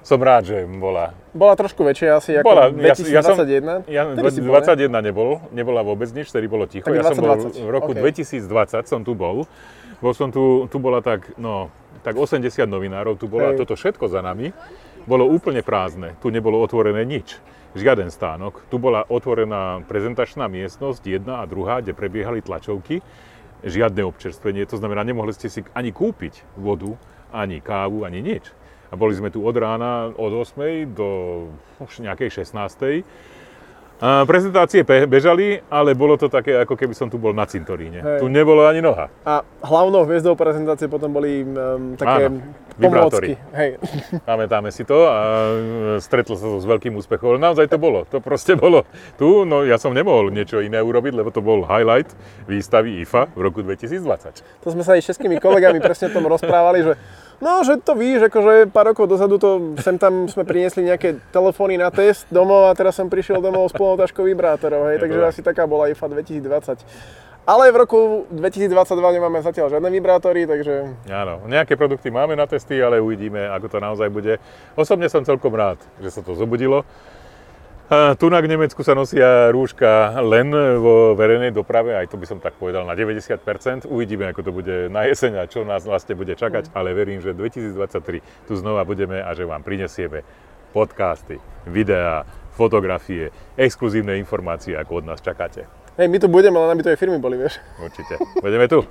Som 0.06 0.22
rád, 0.22 0.46
že 0.46 0.70
bola. 0.70 1.18
Bola 1.34 1.58
trošku 1.58 1.82
väčšia 1.82 2.22
asi 2.22 2.38
ako 2.38 2.46
Bola, 2.46 2.70
2021. 2.70 3.90
Ja, 3.90 4.06
Vtedy 4.14 4.38
si 4.38 4.42
bol, 4.46 4.62
ne? 4.62 4.94
21 4.94 5.02
nebol, 5.02 5.42
nebola 5.50 5.82
vôbec 5.82 6.06
nič, 6.14 6.30
vtedy 6.30 6.46
bolo 6.46 6.70
ticho. 6.70 6.86
Tak 6.86 6.94
ja 6.94 7.10
som 7.10 7.26
bol 7.26 7.34
2020, 7.42 7.66
v 7.66 7.70
roku 7.74 7.92
OK. 7.98 8.06
2020 8.06 8.86
som 8.86 9.02
tu 9.02 9.18
bol. 9.18 9.50
Bol 10.06 10.14
som 10.14 10.30
tu, 10.30 10.70
tu 10.70 10.78
bola 10.78 11.02
tak, 11.02 11.34
no, 11.42 11.74
tak 12.06 12.22
80 12.22 12.38
novinárov 12.70 13.18
tu 13.18 13.26
bolo 13.26 13.50
a 13.50 13.58
Hej. 13.58 13.66
toto 13.66 13.74
všetko 13.74 14.06
za 14.06 14.22
nami 14.22 14.54
bolo 15.10 15.26
úplne 15.26 15.66
prázdne. 15.66 16.14
Tu 16.22 16.30
nebolo 16.30 16.62
otvorené 16.62 17.02
nič. 17.02 17.42
Žiaden 17.74 18.14
stánok. 18.14 18.62
Tu 18.70 18.78
bola 18.78 19.10
otvorená 19.10 19.82
prezentačná 19.90 20.46
miestnosť, 20.46 21.02
jedna 21.02 21.42
a 21.42 21.50
druhá, 21.50 21.82
kde 21.82 21.98
prebiehali 21.98 22.46
tlačovky. 22.46 23.02
Žiadne 23.66 24.06
občerstvenie, 24.06 24.70
to 24.70 24.78
znamená, 24.78 25.02
nemohli 25.02 25.34
ste 25.34 25.50
si 25.50 25.66
ani 25.74 25.90
kúpiť 25.90 26.46
vodu, 26.62 26.94
ani 27.34 27.58
kávu, 27.58 28.06
ani 28.06 28.22
nič. 28.22 28.54
A 28.90 28.94
boli 28.94 29.14
sme 29.18 29.34
tu 29.34 29.42
od 29.42 29.56
rána 29.58 30.14
od 30.14 30.32
8. 30.34 30.90
do 30.94 31.08
už 31.82 32.06
nejakej 32.06 32.46
16. 32.46 33.06
A 33.96 34.28
prezentácie 34.28 34.84
bežali, 34.84 35.64
ale 35.72 35.96
bolo 35.96 36.20
to 36.20 36.28
také, 36.28 36.60
ako 36.60 36.76
keby 36.76 36.92
som 36.92 37.08
tu 37.08 37.16
bol 37.16 37.32
na 37.32 37.48
cintoríne. 37.48 38.04
Hej. 38.04 38.20
Tu 38.20 38.28
nebolo 38.28 38.68
ani 38.68 38.84
noha. 38.84 39.08
A 39.24 39.40
hlavnou 39.64 40.04
hviezdou 40.04 40.36
prezentácie 40.36 40.92
potom 40.92 41.16
boli 41.16 41.48
um, 41.48 41.96
také 41.96 42.28
Áno, 42.28 42.44
vibrátory. 42.78 43.36
pomôcky. 43.36 43.56
Hej. 43.56 43.70
Pamätáme 44.30 44.70
si 44.72 44.84
to 44.84 45.08
a 45.08 45.18
e, 45.20 46.04
stretlo 46.04 46.36
sa 46.36 46.48
to 46.48 46.60
s 46.60 46.68
veľkým 46.68 46.96
úspechom. 46.96 47.36
Ale 47.36 47.40
naozaj 47.42 47.72
to 47.72 47.78
bolo. 47.80 48.04
To 48.12 48.20
proste 48.20 48.56
bolo 48.64 48.84
tu. 49.16 49.44
No 49.48 49.64
ja 49.64 49.80
som 49.80 49.96
nemohol 49.96 50.32
niečo 50.32 50.60
iné 50.60 50.80
urobiť, 50.84 51.14
lebo 51.16 51.32
to 51.32 51.40
bol 51.40 51.64
highlight 51.64 52.12
výstavy 52.46 53.04
IFA 53.04 53.32
v 53.34 53.40
roku 53.42 53.64
2020. 53.64 54.64
To 54.64 54.68
sme 54.72 54.84
sa 54.84 54.96
aj 54.96 55.02
s 55.04 55.16
českými 55.16 55.40
kolegami 55.40 55.80
presne 55.80 56.12
o 56.12 56.16
tom 56.16 56.28
rozprávali, 56.28 56.84
že 56.84 56.94
no, 57.40 57.64
že 57.64 57.80
to 57.80 57.96
víš, 57.96 58.28
akože 58.28 58.72
pár 58.72 58.92
rokov 58.92 59.12
dozadu 59.12 59.36
to 59.40 59.76
sem 59.84 60.00
tam 60.00 60.28
sme 60.28 60.48
priniesli 60.48 60.88
nejaké 60.88 61.20
telefóny 61.32 61.76
na 61.80 61.92
test 61.92 62.28
domov 62.32 62.72
a 62.72 62.78
teraz 62.78 62.96
som 62.96 63.12
prišiel 63.12 63.44
domov 63.44 63.72
s 63.72 63.74
plnou 63.76 64.00
taškou 64.00 64.24
vibrátorov, 64.24 64.88
hej, 64.92 65.04
takže 65.04 65.20
tak. 65.20 65.30
asi 65.32 65.42
taká 65.44 65.64
bola 65.68 65.92
IFA 65.92 66.08
2020. 66.16 67.35
Ale 67.46 67.70
v 67.70 67.78
roku 67.78 68.00
2022 68.34 68.74
nemáme 69.22 69.38
zatiaľ 69.46 69.78
žiadne 69.78 69.94
vibrátory, 69.94 70.50
takže 70.50 70.98
Áno, 71.06 71.46
nejaké 71.46 71.78
produkty 71.78 72.10
máme 72.10 72.34
na 72.34 72.50
testy, 72.50 72.82
ale 72.82 72.98
uvidíme, 72.98 73.38
ako 73.54 73.70
to 73.70 73.78
naozaj 73.78 74.10
bude. 74.10 74.42
Osobne 74.74 75.06
som 75.14 75.22
celkom 75.22 75.54
rád, 75.54 75.78
že 76.02 76.10
sa 76.10 76.26
to 76.26 76.34
zobudilo. 76.34 76.82
Tu 78.18 78.26
na 78.34 78.42
Nemecku 78.42 78.82
sa 78.82 78.98
nosia 78.98 79.54
rúška 79.54 80.18
len 80.26 80.50
vo 80.82 81.14
verejnej 81.14 81.54
doprave, 81.54 81.94
aj 81.94 82.10
to 82.10 82.18
by 82.18 82.26
som 82.26 82.42
tak 82.42 82.58
povedal 82.58 82.82
na 82.82 82.98
90%. 82.98 83.38
Uvidíme, 83.86 84.26
ako 84.26 84.42
to 84.42 84.50
bude 84.50 84.90
na 84.90 85.06
jeseň 85.06 85.46
a 85.46 85.46
čo 85.46 85.62
nás 85.62 85.86
vlastne 85.86 86.18
bude 86.18 86.34
čakať, 86.34 86.74
ale 86.74 86.98
verím, 86.98 87.22
že 87.22 87.38
2023 87.38 88.50
tu 88.50 88.58
znova 88.58 88.82
budeme 88.90 89.22
a 89.22 89.30
že 89.38 89.46
vám 89.46 89.62
prinesieme 89.62 90.26
podcasty, 90.74 91.38
videá, 91.70 92.26
fotografie, 92.58 93.30
exkluzívne 93.54 94.18
informácie, 94.18 94.74
ako 94.74 95.06
od 95.06 95.14
nás 95.14 95.22
čakáte. 95.22 95.85
Hej, 95.96 96.12
my 96.12 96.20
tu 96.20 96.28
budeme, 96.28 96.60
len 96.60 96.76
aby 96.76 96.84
to 96.84 96.92
firmy 97.00 97.16
boli, 97.24 97.40
vieš. 97.40 97.56
Určite. 97.80 98.20
Budeme 98.44 98.68
tu. 98.68 98.84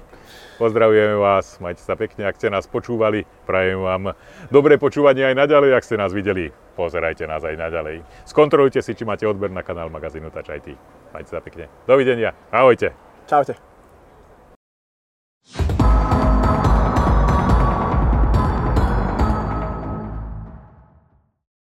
Pozdravujeme 0.57 1.21
vás, 1.21 1.61
majte 1.61 1.85
sa 1.85 1.99
pekne, 2.01 2.25
ak 2.25 2.39
ste 2.41 2.49
nás 2.49 2.65
počúvali, 2.65 3.29
prajem 3.45 3.77
vám 3.77 4.17
dobré 4.49 4.81
počúvanie 4.81 5.27
aj 5.27 5.35
naďalej, 5.37 5.75
ak 5.75 5.85
ste 5.85 5.99
nás 5.99 6.15
videli, 6.15 6.55
pozerajte 6.79 7.27
nás 7.27 7.43
aj 7.45 7.59
naďalej. 7.59 8.07
Skontrolujte 8.25 8.81
si, 8.81 8.97
či 8.97 9.05
máte 9.05 9.27
odber 9.29 9.51
na 9.53 9.67
kanál 9.67 9.91
magazínu 9.91 10.31
Touch 10.31 10.49
IT. 10.49 10.79
Majte 11.13 11.29
sa 11.29 11.45
pekne. 11.45 11.69
Dovidenia, 11.85 12.33
ahojte. 12.55 12.97
Čaute. 13.29 13.59